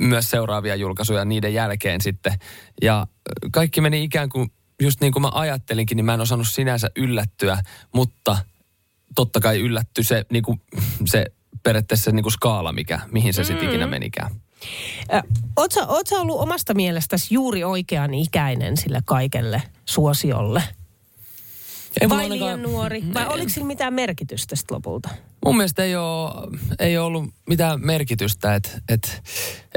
myös 0.00 0.30
seuraavia 0.30 0.76
julkaisuja 0.76 1.24
niiden 1.24 1.54
jälkeen 1.54 2.00
sitten. 2.00 2.32
Ja 2.82 3.06
kaikki 3.52 3.80
meni 3.80 4.04
ikään 4.04 4.28
kuin, 4.28 4.52
just 4.82 5.00
niin 5.00 5.12
kuin 5.12 5.22
mä 5.22 5.30
ajattelinkin, 5.32 5.96
niin 5.96 6.04
mä 6.04 6.14
en 6.14 6.20
osannut 6.20 6.48
sinänsä 6.48 6.90
yllättyä, 6.96 7.58
mutta 7.94 8.38
totta 9.14 9.40
kai 9.40 9.60
yllätty 9.60 10.02
se, 10.02 10.24
niin 10.32 10.42
kuin, 10.42 10.60
se 11.04 11.26
periaatteessa 11.62 12.04
se 12.04 12.12
niin 12.12 12.22
kuin 12.22 12.32
skaala, 12.32 12.72
mikä, 12.72 13.00
mihin 13.12 13.34
se 13.34 13.44
sitten 13.44 13.68
ikinä 13.68 13.86
menikään. 13.86 14.30
Sä 16.08 16.20
ollut 16.20 16.40
omasta 16.40 16.74
mielestäsi 16.74 17.34
juuri 17.34 17.64
oikean 17.64 18.14
ikäinen 18.14 18.76
sille 18.76 19.02
kaikelle 19.04 19.62
suosiolle? 19.84 20.62
Ei 22.02 22.08
Vai 22.08 22.18
ainakaan- 22.18 22.40
liian 22.40 22.62
nuori? 22.62 23.04
Vai 23.14 23.26
oliko 23.26 23.48
sillä 23.48 23.66
mitään 23.66 23.94
merkitystä 23.94 24.56
sitten 24.56 24.74
lopulta? 24.74 25.08
Mun 25.44 25.56
mielestä 25.56 25.84
ei 25.84 25.96
ole, 25.96 26.30
ei 26.78 26.98
ole 26.98 27.06
ollut 27.06 27.30
mitään 27.48 27.80
merkitystä. 27.86 28.54
Et, 28.54 28.78
et 28.88 29.22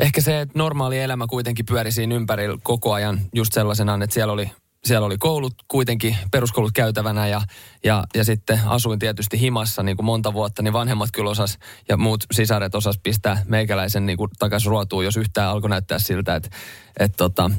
ehkä 0.01 0.21
se, 0.21 0.41
että 0.41 0.59
normaali 0.59 0.99
elämä 0.99 1.27
kuitenkin 1.27 1.65
pyöri 1.65 1.91
siinä 1.91 2.15
ympärillä 2.15 2.57
koko 2.63 2.93
ajan 2.93 3.19
just 3.33 3.53
sellaisenaan, 3.53 4.01
että 4.01 4.13
siellä 4.13 4.33
oli, 4.33 4.51
siellä 4.85 5.05
oli 5.05 5.17
koulut 5.17 5.53
kuitenkin, 5.67 6.17
peruskoulut 6.31 6.71
käytävänä 6.73 7.27
ja, 7.27 7.41
ja, 7.83 8.03
ja 8.15 8.23
sitten 8.23 8.59
asuin 8.65 8.99
tietysti 8.99 9.39
himassa 9.39 9.83
niin 9.83 9.97
kuin 9.97 10.05
monta 10.05 10.33
vuotta, 10.33 10.61
niin 10.61 10.73
vanhemmat 10.73 11.09
kyllä 11.13 11.29
osas 11.29 11.57
ja 11.89 11.97
muut 11.97 12.23
sisaret 12.31 12.75
osas 12.75 12.99
pistää 13.03 13.43
meikäläisen 13.47 14.05
niin 14.05 14.17
kuin 14.17 14.29
takaisin 14.39 14.69
ruotuun, 14.69 15.05
jos 15.05 15.17
yhtään 15.17 15.49
alkoi 15.49 15.69
näyttää 15.69 15.99
siltä, 15.99 16.35
että, 16.35 16.49
että 16.99 17.17
tota, 17.17 17.51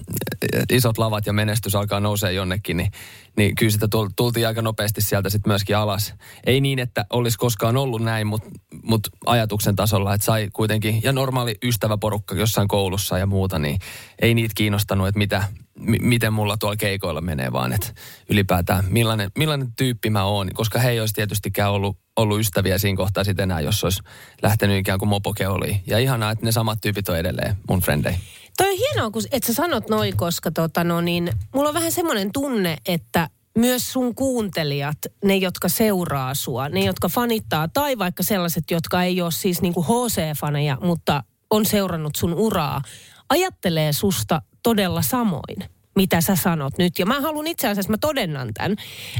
isot 0.72 0.98
lavat 0.98 1.26
ja 1.26 1.32
menestys 1.32 1.74
alkaa 1.74 2.00
nousee 2.00 2.32
jonnekin, 2.32 2.76
niin, 2.76 2.90
niin 3.36 3.54
kyllä 3.54 3.72
sitä 3.72 3.86
tul- 3.86 4.10
tultiin 4.16 4.46
aika 4.46 4.62
nopeasti 4.62 5.00
sieltä 5.00 5.30
sitten 5.30 5.50
myöskin 5.50 5.76
alas. 5.76 6.14
Ei 6.44 6.60
niin, 6.60 6.78
että 6.78 7.06
olisi 7.10 7.38
koskaan 7.38 7.76
ollut 7.76 8.02
näin, 8.02 8.26
mutta 8.26 8.48
mut 8.82 9.08
ajatuksen 9.26 9.76
tasolla, 9.76 10.14
että 10.14 10.24
sai 10.24 10.48
kuitenkin, 10.52 11.02
ja 11.02 11.12
normaali 11.12 11.54
ystäväporukka 11.64 12.34
jossain 12.34 12.68
koulussa 12.68 13.18
ja 13.18 13.26
muuta, 13.26 13.58
niin 13.58 13.78
ei 14.22 14.34
niitä 14.34 14.52
kiinnostanut, 14.56 15.08
että 15.08 15.18
mitä, 15.18 15.44
mi- 15.78 15.98
miten 15.98 16.32
mulla 16.32 16.56
tuolla 16.56 16.76
keikoilla 16.76 17.20
menee, 17.20 17.52
vaan 17.52 17.72
että 17.72 17.92
ylipäätään 18.28 18.84
millainen, 18.88 19.30
millainen 19.38 19.68
tyyppi 19.76 20.10
mä 20.10 20.24
oon, 20.24 20.50
koska 20.54 20.78
he 20.78 20.90
ei 20.90 21.00
olisi 21.00 21.14
tietystikään 21.14 21.70
ollut, 21.70 21.98
ollut 22.16 22.40
ystäviä 22.40 22.78
siinä 22.78 22.96
kohtaa 22.96 23.24
sitten 23.24 23.42
enää, 23.42 23.60
jos 23.60 23.84
olisi 23.84 24.02
lähtenyt 24.42 24.78
ikään 24.78 24.98
kuin 24.98 25.08
mopokeoliin. 25.08 25.80
Ja 25.86 25.98
ihanaa, 25.98 26.30
että 26.30 26.44
ne 26.44 26.52
samat 26.52 26.78
tyypit 26.80 27.08
on 27.08 27.18
edelleen 27.18 27.56
mun 27.68 27.80
frendei. 27.80 28.14
Toi 28.56 28.70
on 28.70 28.76
hienoa, 28.76 29.10
kun, 29.10 29.22
että 29.32 29.46
sä 29.46 29.54
sanot 29.54 29.88
noin, 29.88 30.16
koska 30.16 30.50
tota, 30.50 30.84
no 30.84 31.00
niin, 31.00 31.32
mulla 31.54 31.68
on 31.68 31.74
vähän 31.74 31.92
semmoinen 31.92 32.32
tunne, 32.32 32.76
että 32.86 33.28
myös 33.58 33.92
sun 33.92 34.14
kuuntelijat, 34.14 34.98
ne 35.24 35.36
jotka 35.36 35.68
seuraa 35.68 36.34
sua, 36.34 36.68
ne 36.68 36.84
jotka 36.84 37.08
fanittaa, 37.08 37.68
tai 37.68 37.98
vaikka 37.98 38.22
sellaiset, 38.22 38.70
jotka 38.70 39.02
ei 39.02 39.22
ole 39.22 39.32
siis 39.32 39.62
niinku 39.62 39.82
HC-faneja, 39.82 40.86
mutta 40.86 41.22
on 41.50 41.66
seurannut 41.66 42.16
sun 42.16 42.34
uraa, 42.34 42.82
ajattelee 43.28 43.92
susta 43.92 44.42
todella 44.62 45.02
samoin 45.02 45.76
mitä 45.96 46.20
sä 46.20 46.36
sanot 46.36 46.78
nyt. 46.78 46.98
Ja 46.98 47.06
mä 47.06 47.20
haluan 47.20 47.46
itse 47.46 47.68
asiassa, 47.68 47.90
mä 47.90 47.98
todennan 47.98 48.54
tämän 48.54 48.76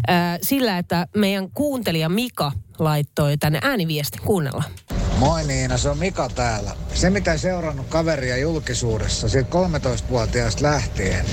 ää, 0.09 0.39
sillä, 0.43 0.79
että 0.79 1.07
meidän 1.17 1.51
kuuntelija 1.51 2.09
Mika 2.09 2.53
laittoi 2.79 3.37
tänne 3.39 3.59
ääniviestin. 3.63 4.21
Kuunnellaan. 4.23 4.71
Moi 5.17 5.45
Niina, 5.45 5.79
se 5.79 5.89
on 5.89 5.99
Mika 5.99 6.29
täällä. 6.29 6.77
Se 6.95 7.11
mitä 7.11 7.39
seurannut 7.39 7.87
kaveria 7.89 8.37
julkisuudessa, 8.37 9.29
siitä 9.29 9.51
13-vuotiaasta 9.51 10.63
lähtien, 10.63 11.27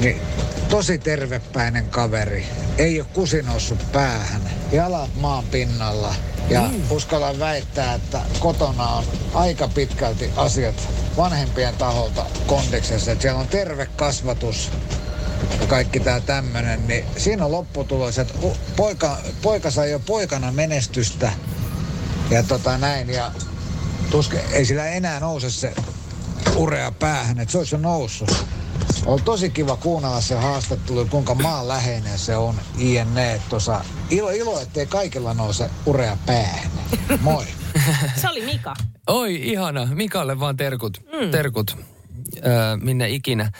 niin 0.00 0.20
tosi 0.68 0.98
tervepäinen 0.98 1.86
kaveri. 1.86 2.46
Ei 2.78 3.00
ole 3.00 3.08
kusi 3.12 3.42
noussut 3.42 3.92
päähän, 3.92 4.42
jalat 4.72 5.10
maan 5.16 5.44
pinnalla. 5.44 6.14
Ja 6.50 6.60
mm. 6.60 6.90
uskallan 6.90 7.38
väittää, 7.38 7.94
että 7.94 8.20
kotona 8.40 8.88
on 8.88 9.04
aika 9.34 9.68
pitkälti 9.68 10.30
asiat 10.36 10.88
vanhempien 11.16 11.74
taholta 11.74 12.26
kondiksessa. 12.46 13.12
Että 13.12 13.22
siellä 13.22 13.40
on 13.40 13.48
terve 13.48 13.86
kasvatus 13.96 14.70
ja 15.60 15.66
kaikki 15.66 16.00
tämä 16.00 16.20
tämmöinen, 16.20 16.86
niin 16.88 17.04
siinä 17.16 17.44
on 17.44 17.52
lopputulos, 17.52 18.18
että 18.18 18.34
poika, 18.76 19.18
poika 19.42 19.70
sai 19.70 19.90
jo 19.90 19.98
poikana 19.98 20.52
menestystä 20.52 21.32
ja 22.30 22.42
tota 22.42 22.78
näin, 22.78 23.10
ja 23.10 23.32
tuske, 24.10 24.44
ei 24.52 24.64
sillä 24.64 24.86
enää 24.86 25.20
nouse 25.20 25.50
se 25.50 25.74
urea 26.56 26.92
päähän, 26.92 27.38
että 27.38 27.52
se 27.52 27.58
olisi 27.58 27.74
jo 27.74 27.78
noussut. 27.78 28.44
On 29.06 29.22
tosi 29.22 29.50
kiva 29.50 29.76
kuunnella 29.76 30.20
se 30.20 30.34
haastattelu, 30.34 31.06
kuinka 31.06 31.34
maanläheinen 31.34 32.18
se 32.18 32.36
on 32.36 32.54
INE. 32.78 33.42
Tuossa 33.48 33.84
ilo, 34.10 34.30
ilo, 34.30 34.60
ettei 34.60 34.86
kaikilla 34.86 35.34
nouse 35.34 35.70
urea 35.86 36.16
päähän. 36.26 36.70
Moi. 37.20 37.46
Se 38.16 38.28
oli 38.28 38.44
Mika. 38.44 38.74
Oi, 39.06 39.50
ihana. 39.50 39.86
Mikalle 39.86 40.40
vaan 40.40 40.56
terkut. 40.56 41.02
Mm. 41.12 41.30
Terkut. 41.30 41.76
Öö, 42.46 42.76
minne 42.76 43.08
ikinä. 43.08 43.52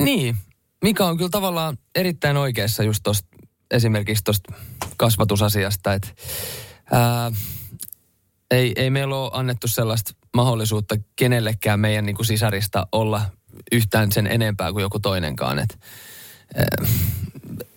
Niin, 0.00 0.36
Mika 0.82 1.06
on 1.06 1.16
kyllä 1.16 1.30
tavallaan 1.30 1.78
erittäin 1.94 2.36
oikeassa 2.36 2.82
just 2.82 3.00
tosta, 3.02 3.28
esimerkiksi 3.70 4.24
tuosta 4.24 4.52
kasvatusasiasta, 4.96 5.92
että 5.92 6.08
ää, 6.90 7.32
ei, 8.50 8.72
ei 8.76 8.90
meillä 8.90 9.16
ole 9.16 9.30
annettu 9.32 9.68
sellaista 9.68 10.12
mahdollisuutta 10.36 10.96
kenellekään 11.16 11.80
meidän 11.80 12.06
niin 12.06 12.16
kuin 12.16 12.26
sisarista 12.26 12.86
olla 12.92 13.22
yhtään 13.72 14.12
sen 14.12 14.26
enempää 14.26 14.72
kuin 14.72 14.82
joku 14.82 15.00
toinenkaan. 15.00 15.58
Et, 15.58 15.78
ää, 16.54 16.66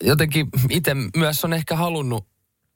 jotenkin 0.04 0.48
itse 0.70 0.96
myös 1.18 1.46
on 1.46 1.54
ehkä 1.54 1.76
halunnut 1.76 2.28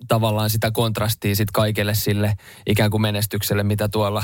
tavallaan 0.07 0.49
sitä 0.49 0.71
kontrastia 0.71 1.35
sit 1.35 1.51
kaikelle 1.51 1.95
sille 1.95 2.33
ikään 2.67 2.91
kuin 2.91 3.01
menestykselle, 3.01 3.63
mitä 3.63 3.89
tuolla 3.89 4.23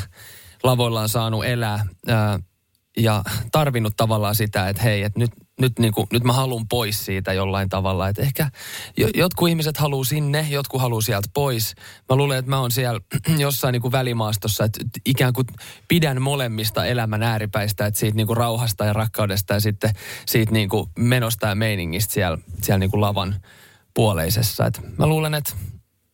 lavoilla 0.64 1.02
on 1.02 1.10
saanut 1.10 1.46
elää. 1.46 1.86
Ää, 2.08 2.40
ja 2.98 3.24
tarvinnut 3.52 3.94
tavallaan 3.98 4.36
sitä, 4.36 4.70
että 4.70 4.84
hei, 4.84 5.04
että 5.04 5.20
nyt, 5.20 5.32
nyt, 5.62 5.80
niin 5.80 5.94
kuin, 5.94 6.08
nyt 6.12 6.24
mä 6.24 6.34
haluan 6.34 6.68
pois 6.68 7.06
siitä 7.06 7.34
jollain 7.34 7.70
tavalla. 7.70 8.10
Että 8.10 8.22
ehkä 8.22 8.50
jo, 8.98 9.10
jotkut 9.16 9.50
ihmiset 9.50 9.78
haluaa 9.78 10.04
sinne, 10.04 10.48
jotkut 10.50 10.82
haluaa 10.82 11.02
sieltä 11.02 11.30
pois. 11.34 11.76
Mä 12.10 12.16
luulen, 12.16 12.40
että 12.40 12.50
mä 12.50 12.60
oon 12.60 12.72
siellä 12.72 13.00
jossain 13.38 13.74
niin 13.74 13.82
kuin 13.82 13.92
välimaastossa, 13.92 14.64
että 14.64 14.80
ikään 15.06 15.34
kuin 15.34 15.48
pidän 15.88 16.22
molemmista 16.22 16.86
elämän 16.86 17.24
ääripäistä, 17.24 17.86
että 17.86 18.00
siitä 18.00 18.16
niin 18.16 18.28
kuin 18.28 18.38
rauhasta 18.38 18.86
ja 18.86 18.94
rakkaudesta 18.94 19.54
ja 19.54 19.60
sitten 19.60 19.94
siitä 20.26 20.52
niin 20.52 20.70
kuin 20.70 20.90
menosta 21.00 21.48
ja 21.48 21.56
meiningistä 21.56 22.14
siellä, 22.14 22.38
siellä 22.62 22.80
niin 22.80 22.92
kuin 22.92 23.02
lavan 23.02 23.36
puoleisessa. 23.94 24.66
Et 24.66 24.82
mä 24.98 25.08
luulen, 25.08 25.34
että 25.34 25.54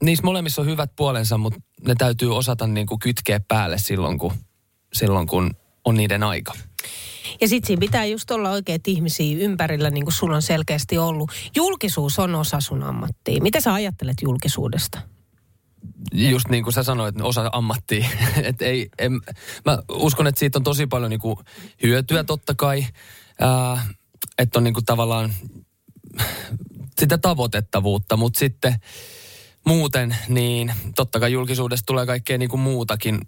niissä 0.03 0.25
molemmissa 0.25 0.61
on 0.61 0.67
hyvät 0.67 0.91
puolensa, 0.95 1.37
mutta 1.37 1.59
ne 1.87 1.95
täytyy 1.95 2.35
osata 2.35 2.67
niin 2.67 2.87
kuin 2.87 2.99
kytkeä 2.99 3.39
päälle 3.47 3.77
silloin, 3.77 4.19
kun, 4.19 4.33
silloin, 4.93 5.27
kun 5.27 5.51
on 5.89 5.95
niiden 5.95 6.23
aika. 6.23 6.53
Ja 7.41 7.47
sitten 7.47 7.67
siinä 7.67 7.79
pitää 7.79 8.05
just 8.05 8.31
olla 8.31 8.49
oikeat 8.49 8.87
ihmisiä 8.87 9.37
ympärillä, 9.39 9.89
niin 9.89 10.05
kuin 10.05 10.13
sulla 10.13 10.35
on 10.35 10.41
selkeästi 10.41 10.97
ollut. 10.97 11.31
Julkisuus 11.55 12.19
on 12.19 12.35
osa 12.35 12.59
sun 12.59 12.83
ammattia. 12.83 13.41
Mitä 13.41 13.61
sä 13.61 13.73
ajattelet 13.73 14.17
julkisuudesta? 14.21 15.01
Just 16.13 16.49
niin 16.49 16.63
kuin 16.63 16.73
sä 16.73 16.83
sanoit, 16.83 17.21
osa 17.21 17.49
ammattia. 17.51 18.05
Et 18.43 18.61
ei, 18.61 18.89
en, 18.99 19.11
mä 19.65 19.79
uskon, 19.91 20.27
että 20.27 20.39
siitä 20.39 20.59
on 20.59 20.63
tosi 20.63 20.87
paljon 20.87 21.09
niin 21.09 21.19
kuin 21.19 21.35
hyötyä 21.83 22.23
totta 22.23 22.55
kai. 22.55 22.85
Äh, 23.41 23.89
että 24.37 24.59
on 24.59 24.63
niin 24.63 24.73
kuin 24.73 24.85
tavallaan 24.85 25.33
sitä 26.99 27.17
tavoitettavuutta, 27.17 28.17
mutta 28.17 28.39
sitten 28.39 28.75
muuten, 29.65 30.15
niin 30.29 30.73
totta 30.95 31.19
kai 31.19 31.31
julkisuudesta 31.31 31.85
tulee 31.85 32.05
kaikkea 32.05 32.37
niin 32.37 32.49
kuin 32.49 32.61
muutakin. 32.61 33.19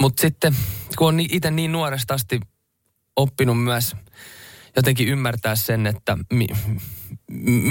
Mutta 0.00 0.20
sitten, 0.20 0.56
kun 0.96 1.08
on 1.08 1.20
itse 1.20 1.50
niin 1.50 1.72
nuoresta 1.72 2.14
asti 2.14 2.40
oppinut 3.16 3.64
myös 3.64 3.96
jotenkin 4.76 5.08
ymmärtää 5.08 5.56
sen, 5.56 5.86
että 5.86 6.18
mi, 6.32 6.46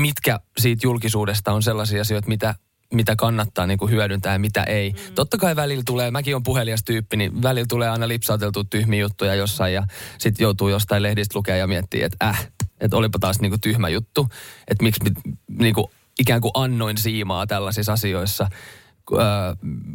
mitkä 0.01 0.39
siitä 0.57 0.87
julkisuudesta 0.87 1.53
on 1.53 1.63
sellaisia 1.63 2.01
asioita, 2.01 2.27
mitä, 2.27 2.55
mitä 2.93 3.15
kannattaa 3.15 3.67
niin 3.67 3.77
kuin 3.77 3.91
hyödyntää 3.91 4.33
ja 4.33 4.39
mitä 4.39 4.63
ei. 4.63 4.91
Mm. 4.91 5.15
Totta 5.15 5.37
kai 5.37 5.55
välillä 5.55 5.83
tulee, 5.85 6.11
mäkin 6.11 6.35
on 6.35 6.43
puhelias 6.43 6.83
tyyppi, 6.83 7.17
niin 7.17 7.41
välillä 7.41 7.67
tulee 7.69 7.89
aina 7.89 8.07
lipsauteltua 8.07 8.63
tyhmiä 8.63 8.99
juttuja 8.99 9.35
jossain 9.35 9.73
ja 9.73 9.87
sitten 10.17 10.43
joutuu 10.43 10.69
jostain 10.69 11.03
lehdistä 11.03 11.37
lukea 11.37 11.55
ja 11.55 11.67
miettiä, 11.67 12.05
että 12.05 12.25
äh, 12.27 12.47
että 12.79 12.97
olipa 12.97 13.19
taas 13.19 13.41
niin 13.41 13.51
kuin 13.51 13.61
tyhmä 13.61 13.89
juttu, 13.89 14.27
että 14.67 14.83
miksi 14.83 15.01
niin 15.59 15.73
kuin 15.73 15.87
ikään 16.19 16.41
kuin 16.41 16.51
annoin 16.53 16.97
siimaa 16.97 17.47
tällaisissa 17.47 17.93
asioissa, 17.93 18.49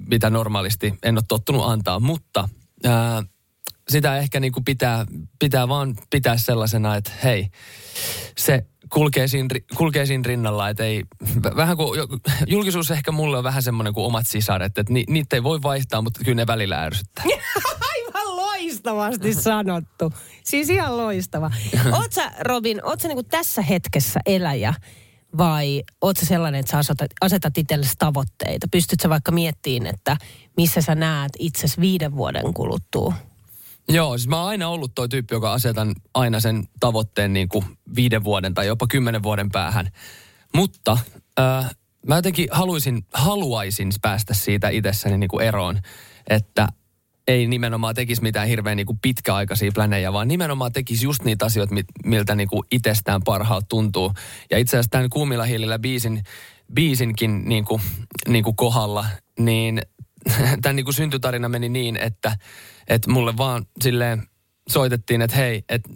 mitä 0.08 0.30
normaalisti 0.30 0.94
en 1.02 1.16
ole 1.16 1.24
tottunut 1.28 1.64
antaa, 1.64 2.00
mutta 2.00 2.48
ää, 2.84 3.22
sitä 3.88 4.16
ehkä 4.16 4.40
niin 4.40 4.52
kuin 4.52 4.64
pitää, 4.64 5.06
pitää 5.38 5.68
vaan 5.68 5.94
pitää 6.10 6.36
sellaisena, 6.36 6.96
että 6.96 7.10
hei, 7.24 7.48
se 8.36 8.66
kulkee 8.92 9.28
siinä, 9.28 9.48
kulkee 9.76 10.06
siinä 10.06 10.22
rinnalla, 10.26 10.68
että 10.68 10.84
ei, 10.84 11.02
vähän 11.56 11.76
kuin, 11.76 12.00
julkisuus 12.46 12.90
ehkä 12.90 13.12
mulle 13.12 13.38
on 13.38 13.44
vähän 13.44 13.62
semmoinen 13.62 13.94
kuin 13.94 14.06
omat 14.06 14.26
sisaret, 14.26 14.78
että 14.78 14.92
ni, 14.92 15.04
niitä 15.08 15.36
ei 15.36 15.42
voi 15.42 15.62
vaihtaa, 15.62 16.02
mutta 16.02 16.20
kyllä 16.24 16.36
ne 16.36 16.46
välillä 16.46 16.82
ärsyttää. 16.82 17.24
Aivan 17.90 18.36
loistavasti 18.36 19.34
sanottu. 19.34 20.12
Siis 20.44 20.70
ihan 20.70 20.96
loistava. 20.96 21.50
Oot 21.98 22.12
sä, 22.12 22.32
Robin, 22.40 22.84
oot 22.84 23.00
sä 23.00 23.08
niin 23.08 23.26
tässä 23.30 23.62
hetkessä 23.62 24.20
eläjä? 24.26 24.74
Vai 25.38 25.82
oot 26.00 26.16
sä 26.16 26.26
sellainen, 26.26 26.60
että 26.60 26.70
sä 26.70 26.78
asetat, 26.78 27.10
asetat 27.20 27.58
itsellesi 27.58 27.94
tavoitteita? 27.98 28.66
Pystyt 28.70 29.00
sä 29.00 29.08
vaikka 29.08 29.32
miettimään, 29.32 29.94
että 29.94 30.16
missä 30.56 30.80
sä 30.80 30.94
näet 30.94 31.32
itses 31.38 31.80
viiden 31.80 32.16
vuoden 32.16 32.54
kuluttua? 32.54 33.14
Joo, 33.88 34.18
siis 34.18 34.28
mä 34.28 34.40
oon 34.40 34.48
aina 34.48 34.68
ollut 34.68 34.94
toi 34.94 35.08
tyyppi, 35.08 35.34
joka 35.34 35.52
asetan 35.52 35.94
aina 36.14 36.40
sen 36.40 36.64
tavoitteen 36.80 37.32
niin 37.32 37.48
kuin 37.48 37.64
viiden 37.96 38.24
vuoden 38.24 38.54
tai 38.54 38.66
jopa 38.66 38.86
kymmenen 38.86 39.22
vuoden 39.22 39.50
päähän. 39.50 39.90
Mutta 40.54 40.98
äh, 41.40 41.70
mä 42.06 42.16
jotenkin 42.16 42.48
haluaisin, 42.50 43.06
haluaisin 43.12 43.92
päästä 44.02 44.34
siitä 44.34 44.68
itsessäni 44.68 45.18
niin 45.18 45.28
kuin 45.28 45.46
eroon, 45.46 45.80
että 46.28 46.68
ei 47.28 47.46
nimenomaan 47.46 47.94
tekisi 47.94 48.22
mitään 48.22 48.48
hirveän 48.48 48.76
niin 48.76 48.86
kuin 48.86 48.98
pitkäaikaisia 49.02 49.72
planejja, 49.74 50.12
vaan 50.12 50.28
nimenomaan 50.28 50.72
tekisi 50.72 51.06
just 51.06 51.24
niitä 51.24 51.44
asioita, 51.44 51.74
miltä 52.04 52.34
niin 52.34 52.48
kuin 52.48 52.62
itsestään 52.72 53.22
parhaat 53.24 53.68
tuntuu. 53.68 54.12
Ja 54.50 54.58
itse 54.58 54.76
asiassa 54.76 54.90
tämän 54.90 55.10
Kuumilla 55.10 55.44
hiilillä 55.44 55.78
biisin, 55.78 56.22
biisinkin 56.74 57.44
niin 57.44 57.64
kuin, 57.64 57.82
niin 58.28 58.44
kuin 58.44 58.56
kohdalla, 58.56 59.06
niin 59.38 59.82
tämän 60.62 60.76
niin 60.76 60.84
kuin 60.84 60.94
syntytarina 60.94 61.48
meni 61.48 61.68
niin, 61.68 61.96
että, 61.96 62.36
että 62.88 63.10
mulle 63.10 63.36
vaan 63.36 63.66
silleen 63.82 64.22
soitettiin, 64.68 65.22
että 65.22 65.36
hei, 65.36 65.64
että 65.68 65.90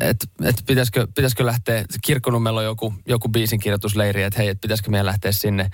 että 0.00 0.26
et 0.44 0.54
pitäisikö, 0.66 1.06
pitäisikö 1.14 1.46
lähteä, 1.46 1.84
kirkkonummella 2.04 2.62
joku, 2.62 2.94
joku 3.08 3.28
biisin 3.28 3.60
kirjoitusleiri, 3.60 4.22
että 4.22 4.38
hei, 4.38 4.48
että 4.48 4.60
pitäisikö 4.60 4.90
meidän 4.90 5.06
lähteä 5.06 5.32
sinne 5.32 5.70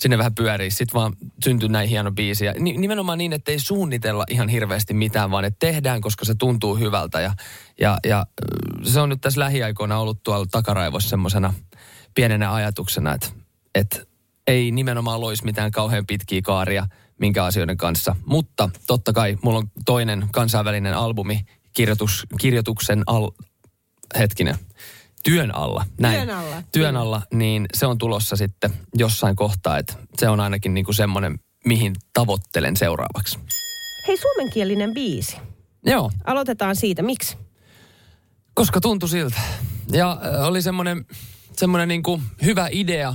sinne 0.00 0.18
vähän 0.18 0.34
pyörii. 0.34 0.70
Sitten 0.70 0.94
vaan 0.94 1.16
syntyi 1.44 1.68
näin 1.68 1.88
hieno 1.88 2.12
biisi. 2.12 2.44
Ja 2.44 2.54
nimenomaan 2.58 3.18
niin, 3.18 3.32
että 3.32 3.52
ei 3.52 3.58
suunnitella 3.58 4.24
ihan 4.30 4.48
hirveästi 4.48 4.94
mitään, 4.94 5.30
vaan 5.30 5.44
että 5.44 5.66
tehdään, 5.66 6.00
koska 6.00 6.24
se 6.24 6.34
tuntuu 6.34 6.76
hyvältä. 6.76 7.20
Ja, 7.20 7.34
ja, 7.80 7.98
ja 8.04 8.26
se 8.82 9.00
on 9.00 9.08
nyt 9.08 9.20
tässä 9.20 9.40
lähiaikoina 9.40 9.98
ollut 9.98 10.22
tuolla 10.22 10.46
takaraivossa 10.50 11.10
semmoisena 11.10 11.54
pienenä 12.14 12.54
ajatuksena, 12.54 13.14
että, 13.14 13.28
että 13.74 14.02
ei 14.46 14.70
nimenomaan 14.70 15.20
loisi 15.20 15.44
mitään 15.44 15.70
kauhean 15.70 16.06
pitkiä 16.06 16.40
kaaria 16.42 16.86
minkä 17.20 17.44
asioiden 17.44 17.76
kanssa. 17.76 18.16
Mutta 18.26 18.70
totta 18.86 19.12
kai 19.12 19.38
mulla 19.42 19.58
on 19.58 19.70
toinen 19.84 20.28
kansainvälinen 20.32 20.94
albumi 20.94 21.40
kirjoitus, 21.72 22.26
kirjoituksen 22.40 23.02
al, 23.06 23.30
hetkinen, 24.18 24.58
työn 25.24 25.54
alla. 25.54 25.84
Näin. 26.00 26.26
Työn 26.26 26.38
alla. 26.38 26.62
Työn 26.72 26.96
alla, 26.96 27.22
niin 27.32 27.66
se 27.74 27.86
on 27.86 27.98
tulossa 27.98 28.36
sitten 28.36 28.72
jossain 28.94 29.36
kohtaa, 29.36 29.78
että 29.78 29.94
se 30.18 30.28
on 30.28 30.40
ainakin 30.40 30.74
niin 30.74 30.84
kuin 30.84 30.94
semmoinen, 30.94 31.38
mihin 31.64 31.94
tavoittelen 32.12 32.76
seuraavaksi. 32.76 33.38
Hei, 34.08 34.16
suomenkielinen 34.16 34.94
biisi. 34.94 35.36
Joo. 35.86 36.10
Aloitetaan 36.24 36.76
siitä. 36.76 37.02
Miksi? 37.02 37.36
Koska 38.54 38.80
tuntui 38.80 39.08
siltä. 39.08 39.40
Ja 39.92 40.20
äh, 40.24 40.46
oli 40.46 40.62
semmoinen, 40.62 41.06
semmoinen 41.56 41.88
niin 41.88 42.02
kuin 42.02 42.22
hyvä 42.44 42.68
idea. 42.70 43.14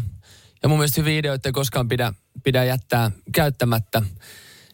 Ja 0.63 0.69
mun 0.69 0.77
mielestä 0.77 1.01
hyviä 1.01 1.19
ideoita 1.19 1.49
ei 1.49 1.53
koskaan 1.53 1.87
pidä, 1.87 2.13
pidä 2.43 2.63
jättää 2.63 3.11
käyttämättä. 3.33 4.01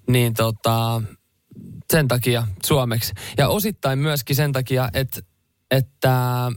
Niin 0.08 0.34
tota, 0.34 1.02
sen 1.92 2.08
takia 2.08 2.48
suomeksi. 2.66 3.14
Ja 3.38 3.48
osittain 3.48 4.00
myöskin 4.00 4.36
sen 4.36 4.52
takia, 4.52 4.90
että, 4.94 5.22
että 5.72 6.52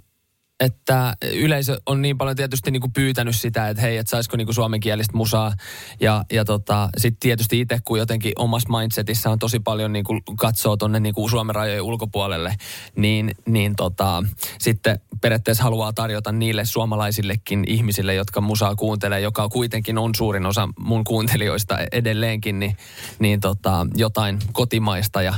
että 0.60 1.16
yleisö 1.32 1.80
on 1.86 2.02
niin 2.02 2.18
paljon 2.18 2.36
tietysti 2.36 2.70
niin 2.70 2.80
kuin 2.80 2.92
pyytänyt 2.92 3.36
sitä, 3.36 3.68
että 3.68 3.82
hei, 3.82 3.96
että 3.96 4.10
saisiko 4.10 4.36
niin 4.36 4.46
kuin 4.46 4.54
suomenkielistä 4.54 5.16
musaa. 5.16 5.52
Ja, 6.00 6.24
ja 6.32 6.44
tota, 6.44 6.88
sitten 6.96 7.20
tietysti 7.20 7.60
itse, 7.60 7.78
kun 7.84 7.98
jotenkin 7.98 8.32
omassa 8.38 8.78
mindsetissä 8.78 9.30
on 9.30 9.38
tosi 9.38 9.60
paljon 9.60 9.92
niin 9.92 10.04
kuin 10.04 10.22
katsoo 10.38 10.76
tuonne 10.76 11.00
niin 11.00 11.14
kuin 11.14 11.30
Suomen 11.30 11.54
rajojen 11.54 11.82
ulkopuolelle, 11.82 12.56
niin, 12.96 13.30
niin 13.46 13.76
tota, 13.76 14.24
sitten 14.58 15.00
periaatteessa 15.20 15.64
haluaa 15.64 15.92
tarjota 15.92 16.32
niille 16.32 16.64
suomalaisillekin 16.64 17.64
ihmisille, 17.66 18.14
jotka 18.14 18.40
musaa 18.40 18.74
kuuntelee, 18.74 19.20
joka 19.20 19.48
kuitenkin 19.48 19.98
on 19.98 20.14
suurin 20.14 20.46
osa 20.46 20.68
mun 20.78 21.04
kuuntelijoista 21.04 21.78
edelleenkin, 21.92 22.58
niin, 22.58 22.76
niin 23.18 23.40
tota, 23.40 23.86
jotain 23.94 24.38
kotimaista. 24.52 25.22
Ja, 25.22 25.34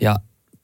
ja 0.00 0.16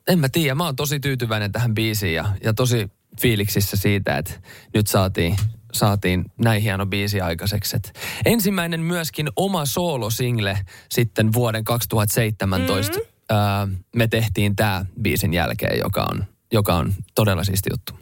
en 0.08 0.18
mä 0.18 0.28
tiedä, 0.28 0.54
mä 0.54 0.64
oon 0.64 0.76
tosi 0.76 1.00
tyytyväinen 1.00 1.52
tähän 1.52 1.74
biisiin 1.74 2.14
ja, 2.14 2.24
ja 2.44 2.54
tosi 2.54 2.90
fiiliksissä 3.20 3.76
siitä, 3.76 4.18
että 4.18 4.32
nyt 4.74 4.86
saatiin, 4.86 5.36
saatiin 5.72 6.24
näin 6.38 6.62
hieno 6.62 6.86
biisi 6.86 7.20
aikaiseksi. 7.20 7.76
Et 7.76 7.98
ensimmäinen 8.24 8.80
myöskin 8.80 9.28
oma 9.36 9.66
soolosingle 9.66 10.58
sitten 10.90 11.32
vuoden 11.32 11.64
2017 11.64 12.98
mm-hmm. 12.98 13.36
ää, 13.36 13.68
me 13.96 14.08
tehtiin 14.08 14.56
tämä 14.56 14.84
biisin 15.02 15.34
jälkeen, 15.34 15.78
joka 15.78 16.06
on, 16.10 16.24
joka 16.52 16.74
on 16.74 16.94
todella 17.14 17.44
siisti 17.44 17.70
juttu. 17.72 17.92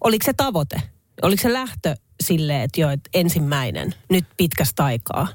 Oliko 0.00 0.24
se 0.24 0.32
tavoite? 0.32 0.82
Oliko 1.22 1.42
se 1.42 1.52
lähtö 1.52 1.94
silleen, 2.22 2.60
että 2.60 2.80
jo, 2.80 2.90
että 2.90 3.10
ensimmäinen, 3.14 3.94
nyt 4.10 4.24
pitkästä 4.36 4.84
aikaa? 4.84 5.28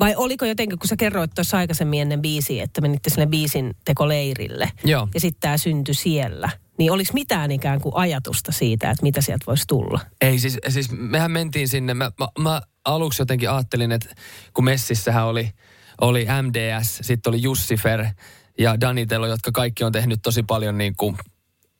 Vai 0.00 0.14
oliko 0.16 0.44
jotenkin, 0.44 0.78
kun 0.78 0.88
sä 0.88 0.96
kerroit 0.96 1.30
tuossa 1.34 1.56
aikaisemmin 1.56 2.02
ennen 2.02 2.22
biisiä, 2.22 2.64
että 2.64 2.80
menitte 2.80 3.10
sinne 3.10 3.26
biisin 3.26 3.74
tekoleirille. 3.84 4.70
Joo. 4.84 5.08
Ja 5.14 5.20
sitten 5.20 5.40
tämä 5.40 5.58
syntyi 5.58 5.94
siellä. 5.94 6.50
Niin 6.78 6.92
oliko 6.92 7.10
mitään 7.12 7.50
ikään 7.52 7.80
kuin 7.80 7.96
ajatusta 7.96 8.52
siitä, 8.52 8.90
että 8.90 9.02
mitä 9.02 9.20
sieltä 9.20 9.46
voisi 9.46 9.64
tulla? 9.66 10.00
Ei 10.20 10.38
siis, 10.38 10.58
siis 10.68 10.90
mehän 10.90 11.30
mentiin 11.30 11.68
sinne, 11.68 11.94
mä, 11.94 12.10
mä, 12.18 12.28
mä 12.38 12.62
aluksi 12.84 13.22
jotenkin 13.22 13.50
ajattelin, 13.50 13.92
että 13.92 14.14
kun 14.54 14.64
messissähän 14.64 15.26
oli, 15.26 15.50
oli 16.00 16.26
MDS, 16.42 16.98
sitten 17.02 17.30
oli 17.30 17.42
Jussifer 17.42 18.06
ja 18.58 18.80
Danitelo, 18.80 19.26
jotka 19.26 19.52
kaikki 19.52 19.84
on 19.84 19.92
tehnyt 19.92 20.20
tosi 20.22 20.42
paljon 20.42 20.78
niin 20.78 20.96
kuin, 20.96 21.16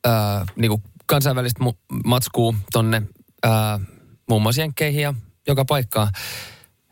äh, 0.06 0.46
niin 0.56 0.68
kuin 0.68 0.82
kansainvälistä 1.06 1.64
mu- 1.64 2.00
matskua 2.04 2.54
tonne 2.72 3.02
äh, 3.46 3.80
muun 4.28 4.42
muassa 4.42 4.60
Jenkkeihin 4.60 5.02
ja 5.02 5.14
joka 5.48 5.64
paikkaan. 5.64 6.08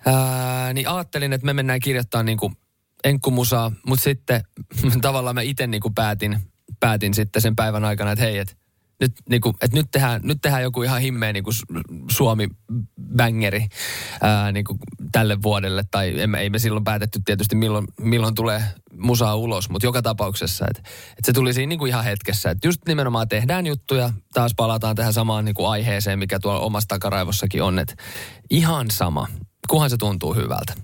Ää, 0.06 0.72
niin 0.72 0.88
ajattelin, 0.88 1.32
että 1.32 1.44
me 1.44 1.52
mennään 1.52 1.80
kirjoittaa 1.80 2.22
niin 2.22 2.38
kuin 2.38 2.56
enkkumusaa, 3.04 3.72
mutta 3.86 4.02
sitten 4.02 4.42
tavallaan 5.00 5.34
mä 5.34 5.40
itse 5.40 5.66
niin 5.66 5.80
kuin 5.80 5.94
päätin, 5.94 6.40
päätin 6.84 7.14
sitten 7.14 7.42
sen 7.42 7.56
päivän 7.56 7.84
aikana, 7.84 8.12
että 8.12 8.24
hei, 8.24 8.38
että 8.38 8.54
nyt, 9.00 9.12
niin 9.28 9.40
kuin, 9.40 9.54
että 9.60 9.76
nyt, 9.76 9.86
tehdään, 9.90 10.20
nyt 10.24 10.38
tehdään 10.42 10.62
joku 10.62 10.82
ihan 10.82 11.00
himmeä 11.00 11.32
niin 11.32 11.44
kuin 11.44 11.54
Suomi-bängeri 12.10 13.66
ää, 14.20 14.52
niin 14.52 14.64
kuin 14.64 14.78
tälle 15.12 15.42
vuodelle. 15.42 15.84
Tai 15.90 16.20
emme, 16.20 16.40
ei 16.40 16.50
me 16.50 16.58
silloin 16.58 16.84
päätetty 16.84 17.20
tietysti 17.24 17.56
milloin, 17.56 17.86
milloin 18.00 18.34
tulee 18.34 18.62
musaa 18.96 19.34
ulos, 19.34 19.70
mutta 19.70 19.86
joka 19.86 20.02
tapauksessa, 20.02 20.66
että, 20.70 20.82
että 21.10 21.26
se 21.26 21.32
tuli 21.32 21.54
siinä 21.54 21.68
niin 21.68 21.78
kuin 21.78 21.88
ihan 21.88 22.04
hetkessä. 22.04 22.50
Että 22.50 22.68
just 22.68 22.80
nimenomaan 22.88 23.28
tehdään 23.28 23.66
juttuja, 23.66 24.10
taas 24.34 24.52
palataan 24.56 24.96
tähän 24.96 25.12
samaan 25.12 25.44
niin 25.44 25.54
kuin 25.54 25.68
aiheeseen, 25.68 26.18
mikä 26.18 26.38
tuolla 26.38 26.60
omassa 26.60 26.88
takaraivossakin 26.88 27.62
on, 27.62 27.78
että 27.78 27.94
ihan 28.50 28.90
sama, 28.90 29.26
kunhan 29.68 29.90
se 29.90 29.96
tuntuu 29.96 30.34
hyvältä. 30.34 30.74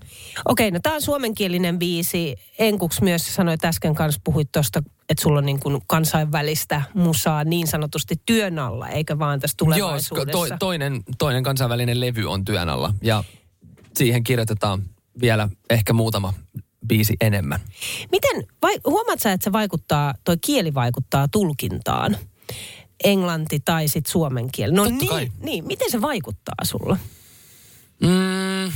Okei, 0.45 0.71
no 0.71 0.79
tämä 0.83 0.95
on 0.95 1.01
suomenkielinen 1.01 1.79
biisi. 1.79 2.35
Enkuks 2.59 3.01
myös 3.01 3.35
sanoit 3.35 3.65
äsken 3.65 3.95
kanssa, 3.95 4.21
puhuit 4.23 4.51
tuosta, 4.51 4.83
että 5.11 5.23
sulla 5.23 5.37
on 5.37 5.45
niin 5.45 5.59
kuin 5.59 5.81
kansainvälistä 5.87 6.81
musaa 6.93 7.43
niin 7.43 7.67
sanotusti 7.67 8.21
työn 8.25 8.59
alla, 8.59 8.89
eikä 8.89 9.19
vaan 9.19 9.39
tässä 9.39 9.57
tulevaisuudessa. 9.57 10.37
Joo, 10.37 10.47
to, 10.47 10.55
toinen, 10.59 11.03
toinen 11.17 11.43
kansainvälinen 11.43 11.99
levy 11.99 12.25
on 12.25 12.45
työn 12.45 12.69
alla 12.69 12.93
ja 13.01 13.23
siihen 13.97 14.23
kirjoitetaan 14.23 14.83
vielä 15.21 15.49
ehkä 15.69 15.93
muutama 15.93 16.33
biisi 16.87 17.13
enemmän. 17.21 17.59
Miten, 18.11 18.43
vai, 18.61 18.79
huomaat 18.85 19.19
sä, 19.19 19.31
että 19.31 19.43
se 19.43 19.51
vaikuttaa, 19.51 20.13
toi 20.23 20.37
kieli 20.37 20.73
vaikuttaa 20.73 21.27
tulkintaan? 21.27 22.17
Englanti 23.03 23.59
tai 23.59 23.87
sitten 23.87 24.11
suomen 24.11 24.51
kieli. 24.51 24.73
No 24.73 24.83
Totta 24.83 24.97
niin, 24.97 25.09
kai. 25.09 25.31
niin, 25.43 25.67
miten 25.67 25.91
se 25.91 26.01
vaikuttaa 26.01 26.55
sulla? 26.63 26.97
Mm, 28.01 28.71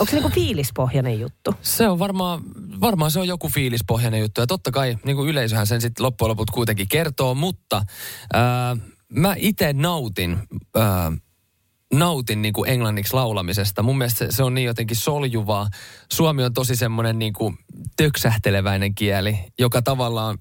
Onko 0.00 0.10
se 0.10 0.16
niinku 0.16 0.30
fiilispohjainen 0.34 1.20
juttu? 1.20 1.54
Se 1.62 1.88
on 1.88 1.98
varmaan, 1.98 2.42
varmaan 2.80 3.10
se 3.10 3.20
on 3.20 3.28
joku 3.28 3.48
fiilispohjainen 3.48 4.20
juttu. 4.20 4.40
Ja 4.40 4.46
totta 4.46 4.70
kai 4.70 4.98
niin 5.04 5.16
kuin 5.16 5.28
yleisöhän 5.28 5.66
sen 5.66 5.80
sitten 5.80 6.04
loppujen 6.04 6.28
loput 6.28 6.50
kuitenkin 6.50 6.88
kertoo, 6.88 7.34
mutta 7.34 7.82
ää, 8.32 8.76
mä 9.12 9.34
itse 9.38 9.72
nautin, 9.72 10.38
ää, 10.76 11.12
nautin 11.94 12.42
niin 12.42 12.54
kuin 12.54 12.70
englanniksi 12.70 13.14
laulamisesta. 13.14 13.82
Mun 13.82 13.98
mielestä 13.98 14.18
se, 14.18 14.32
se 14.32 14.42
on 14.42 14.54
niin 14.54 14.64
jotenkin 14.64 14.96
soljuvaa. 14.96 15.68
Suomi 16.12 16.44
on 16.44 16.54
tosi 16.54 16.76
semmoinen 16.76 17.18
niin 17.18 17.32
kuin 17.32 17.58
töksähteleväinen 17.96 18.94
kieli, 18.94 19.38
joka 19.58 19.82
tavallaan 19.82 20.38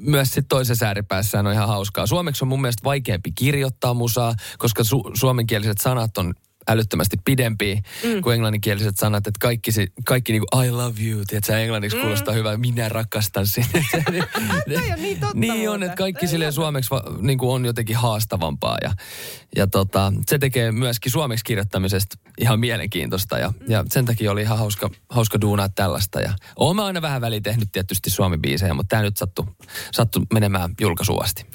myös 0.00 0.28
sitten 0.28 0.48
toisessa 0.48 0.86
ääripäässään 0.86 1.46
on 1.46 1.52
ihan 1.52 1.68
hauskaa. 1.68 2.06
Suomeksi 2.06 2.44
on 2.44 2.48
mun 2.48 2.60
mielestä 2.60 2.84
vaikeampi 2.84 3.32
kirjoittaa 3.32 3.94
musaa, 3.94 4.34
koska 4.58 4.82
su- 4.82 5.10
suomenkieliset 5.14 5.78
sanat 5.78 6.18
on 6.18 6.34
älyttömästi 6.68 7.16
pidempiä 7.24 7.74
mm. 7.74 8.22
kuin 8.22 8.34
englanninkieliset 8.34 8.96
sanat, 8.96 9.26
että 9.26 9.38
kaikki, 9.40 9.72
se, 9.72 9.86
kaikki 10.06 10.32
niin 10.32 10.42
kuin 10.50 10.64
I 10.64 10.70
love 10.70 11.02
you, 11.02 11.22
tiedätkö, 11.26 11.58
englanniksi 11.58 11.96
mm. 11.96 12.00
kuulostaa 12.00 12.34
hyvää, 12.34 12.56
minä 12.56 12.88
rakastan 12.88 13.46
sinne. 13.46 13.84
Niin 14.96 15.20
totta 15.20 15.38
niin 15.38 15.70
on, 15.70 15.82
että 15.82 15.96
kaikki 15.96 16.26
silleen 16.26 16.52
suomeksi 16.52 16.90
va, 16.90 17.02
niin 17.20 17.38
kuin 17.38 17.50
on 17.50 17.64
jotenkin 17.64 17.96
haastavampaa 17.96 18.76
ja, 18.82 18.92
ja 19.56 19.66
tota, 19.66 20.12
se 20.26 20.38
tekee 20.38 20.72
myöskin 20.72 21.12
suomeksi 21.12 21.44
kirjoittamisesta 21.44 22.16
ihan 22.38 22.60
mielenkiintoista 22.60 23.38
ja, 23.38 23.52
ja 23.68 23.84
sen 23.88 24.04
takia 24.04 24.32
oli 24.32 24.42
ihan 24.42 24.58
hauska, 24.58 24.90
hauska 25.08 25.40
duunaa 25.40 25.68
tällaista 25.68 26.20
ja 26.20 26.32
oon 26.56 26.76
mä 26.76 26.84
aina 26.84 27.02
vähän 27.02 27.20
väliin 27.20 27.42
tehnyt 27.42 27.68
tietysti 27.72 28.10
suomi-biisejä, 28.10 28.74
mutta 28.74 28.88
tämä 28.88 29.02
nyt 29.02 29.16
sattui, 29.16 29.46
sattui 29.92 30.22
menemään 30.32 30.74
julkaisuasti. 30.80 31.46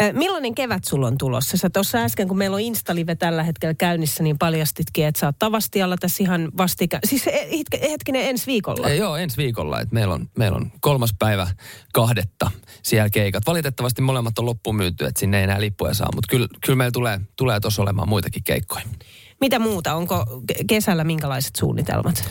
Ö, 0.00 0.12
Millainen 0.12 0.54
kevät 0.54 0.84
sulla 0.84 1.06
on 1.06 1.18
tulossa? 1.18 1.56
Sä 1.56 1.70
tuossa 1.70 1.98
äsken, 1.98 2.28
kun 2.28 2.38
meillä 2.38 2.54
on 2.54 2.60
Instalive 2.60 3.14
tällä 3.14 3.42
hetkellä 3.42 3.74
käynnissä, 3.74 4.22
niin 4.22 4.38
paljastitkin, 4.48 5.06
että 5.06 5.20
sä 5.20 5.26
oot 5.26 5.38
Tavastialla 5.38 5.96
tässä 5.96 6.22
ihan 6.22 6.48
vastika... 6.56 6.98
Siis 7.04 7.26
e- 7.26 7.48
hetk- 7.50 7.90
hetkinen 7.90 8.28
ensi 8.28 8.46
viikolla. 8.46 8.88
Ei, 8.88 8.98
joo, 8.98 9.16
ensi 9.16 9.36
viikolla. 9.36 9.80
Et 9.80 9.92
meillä, 9.92 10.14
on, 10.14 10.28
meillä 10.38 10.56
on 10.56 10.72
kolmas 10.80 11.14
päivä 11.18 11.46
kahdetta 11.92 12.50
siellä 12.82 13.10
keikat. 13.10 13.46
Valitettavasti 13.46 14.02
molemmat 14.02 14.38
on 14.38 14.46
loppuun 14.46 14.76
myyty, 14.76 15.04
että 15.04 15.20
sinne 15.20 15.38
ei 15.38 15.44
enää 15.44 15.60
lippuja 15.60 15.94
saa. 15.94 16.08
Mutta 16.14 16.30
kyllä, 16.30 16.46
kyllä 16.66 16.76
meillä 16.76 16.92
tulee, 16.92 17.20
tulee 17.36 17.60
tuossa 17.60 17.82
olemaan 17.82 18.08
muitakin 18.08 18.44
keikkoja. 18.44 18.84
Mitä 19.40 19.58
muuta? 19.58 19.94
Onko 19.94 20.42
ke- 20.52 20.64
kesällä 20.68 21.04
minkälaiset 21.04 21.56
suunnitelmat? 21.56 22.30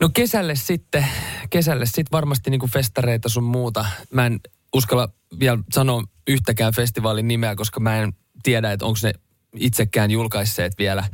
No 0.00 0.08
kesälle 0.14 0.54
sitten, 0.54 1.06
kesälle 1.50 1.86
sitten 1.86 2.12
varmasti 2.12 2.50
niinku 2.50 2.66
festareita 2.66 3.28
sun 3.28 3.44
muuta. 3.44 3.86
Mä 4.12 4.26
en 4.26 4.40
uskalla 4.74 5.08
vielä 5.40 5.58
sanoa 5.72 6.02
yhtäkään 6.28 6.74
festivaalin 6.74 7.28
nimeä, 7.28 7.56
koska 7.56 7.80
mä 7.80 7.98
en 7.98 8.12
tiedä, 8.42 8.72
että 8.72 8.86
onko 8.86 8.98
ne 9.02 9.12
itsekään 9.56 10.10
julkaisseet 10.10 10.72
vielä 10.78 11.04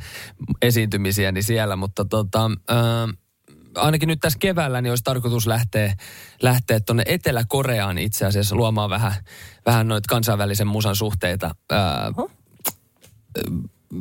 esiintymisiä 0.61 1.33
siellä, 1.39 1.75
mutta 1.75 2.05
tota, 2.05 2.51
ää, 2.67 3.07
ainakin 3.75 4.07
nyt 4.07 4.19
tässä 4.19 4.39
keväällä 4.39 4.81
niin 4.81 4.91
olisi 4.91 5.03
tarkoitus 5.03 5.47
lähteä, 5.47 5.95
lähteä 6.41 6.79
tuonne 6.79 7.03
Etelä-Koreaan 7.05 7.97
itse 7.97 8.25
asiassa 8.25 8.55
luomaan 8.55 8.89
vähän, 8.89 9.13
vähän 9.65 9.87
noita 9.87 10.07
kansainvälisen 10.09 10.67
musan 10.67 10.95
suhteita. 10.95 11.55
Ää, 11.71 12.11
Oho. 12.17 12.31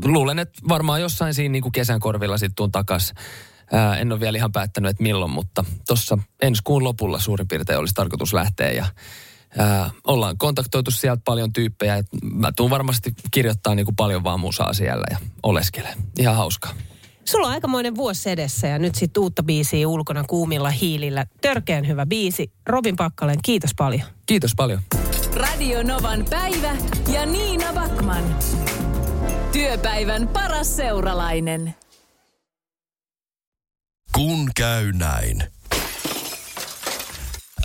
luulen, 0.05 0.39
että 0.39 0.63
varmaan 0.69 1.01
jossain 1.01 1.35
siinä 1.35 1.53
niin 1.53 1.63
kuin 1.63 1.73
kesän 1.73 2.01
korvilla 2.01 2.39
sitten 2.39 2.55
tuun 2.57 2.73
takas. 2.73 3.13
Ää, 3.73 3.97
en 3.97 4.13
ole 4.13 4.21
vielä 4.21 4.39
ihan 4.39 4.53
päättänyt, 4.53 4.91
että 4.91 5.03
milloin, 5.03 5.31
mutta 5.31 5.65
tuossa 5.87 6.19
ensi 6.43 6.63
kuun 6.65 6.85
lopulla 6.85 7.19
suurin 7.19 7.49
piirtein 7.49 7.79
olisi 7.79 7.95
tarkoitus 7.95 8.35
lähteä 8.35 8.73
ja 8.73 8.87
ää, 9.59 9.91
ollaan 10.07 10.39
kontaktoitu 10.39 10.91
sieltä 10.91 11.23
paljon 11.25 11.53
tyyppejä. 11.53 11.97
Et 11.97 12.07
mä 12.35 12.53
tuun 12.57 12.71
varmasti 12.71 13.15
kirjoittaa 13.31 13.75
niin 13.75 13.87
kuin 13.87 13.97
paljon 13.97 14.25
vaan 14.25 14.41
musaa 14.41 14.73
siellä 14.73 15.05
ja 15.11 15.19
oleskelee. 15.43 15.95
Ihan 16.19 16.37
hauskaa. 16.37 16.75
Sulla 17.25 17.47
on 17.47 17.53
aikamoinen 17.53 17.95
vuosi 17.95 18.31
edessä 18.31 18.67
ja 18.67 18.79
nyt 18.79 18.95
sitten 18.95 19.23
uutta 19.23 19.43
biisiä 19.43 19.89
ulkona 19.89 20.25
kuumilla 20.25 20.71
hiilillä. 20.71 21.27
Törkeän 21.41 21.89
hyvä 21.89 22.07
biisi. 22.07 22.53
Robin 22.67 22.97
Pakkalen, 22.97 23.39
kiitos 23.45 23.71
paljon. 23.77 24.03
Kiitos 24.27 24.53
paljon. 24.57 24.81
Radio 25.35 25.83
Novan 25.83 26.25
päivä 26.31 26.77
ja 27.13 27.27
Niina 27.27 27.73
Backman. 27.73 28.37
Työpäivän 29.53 30.29
paras 30.29 30.77
seuralainen. 30.77 31.75
Kun 34.13 34.51
käy 34.57 34.93
näin. 34.93 35.45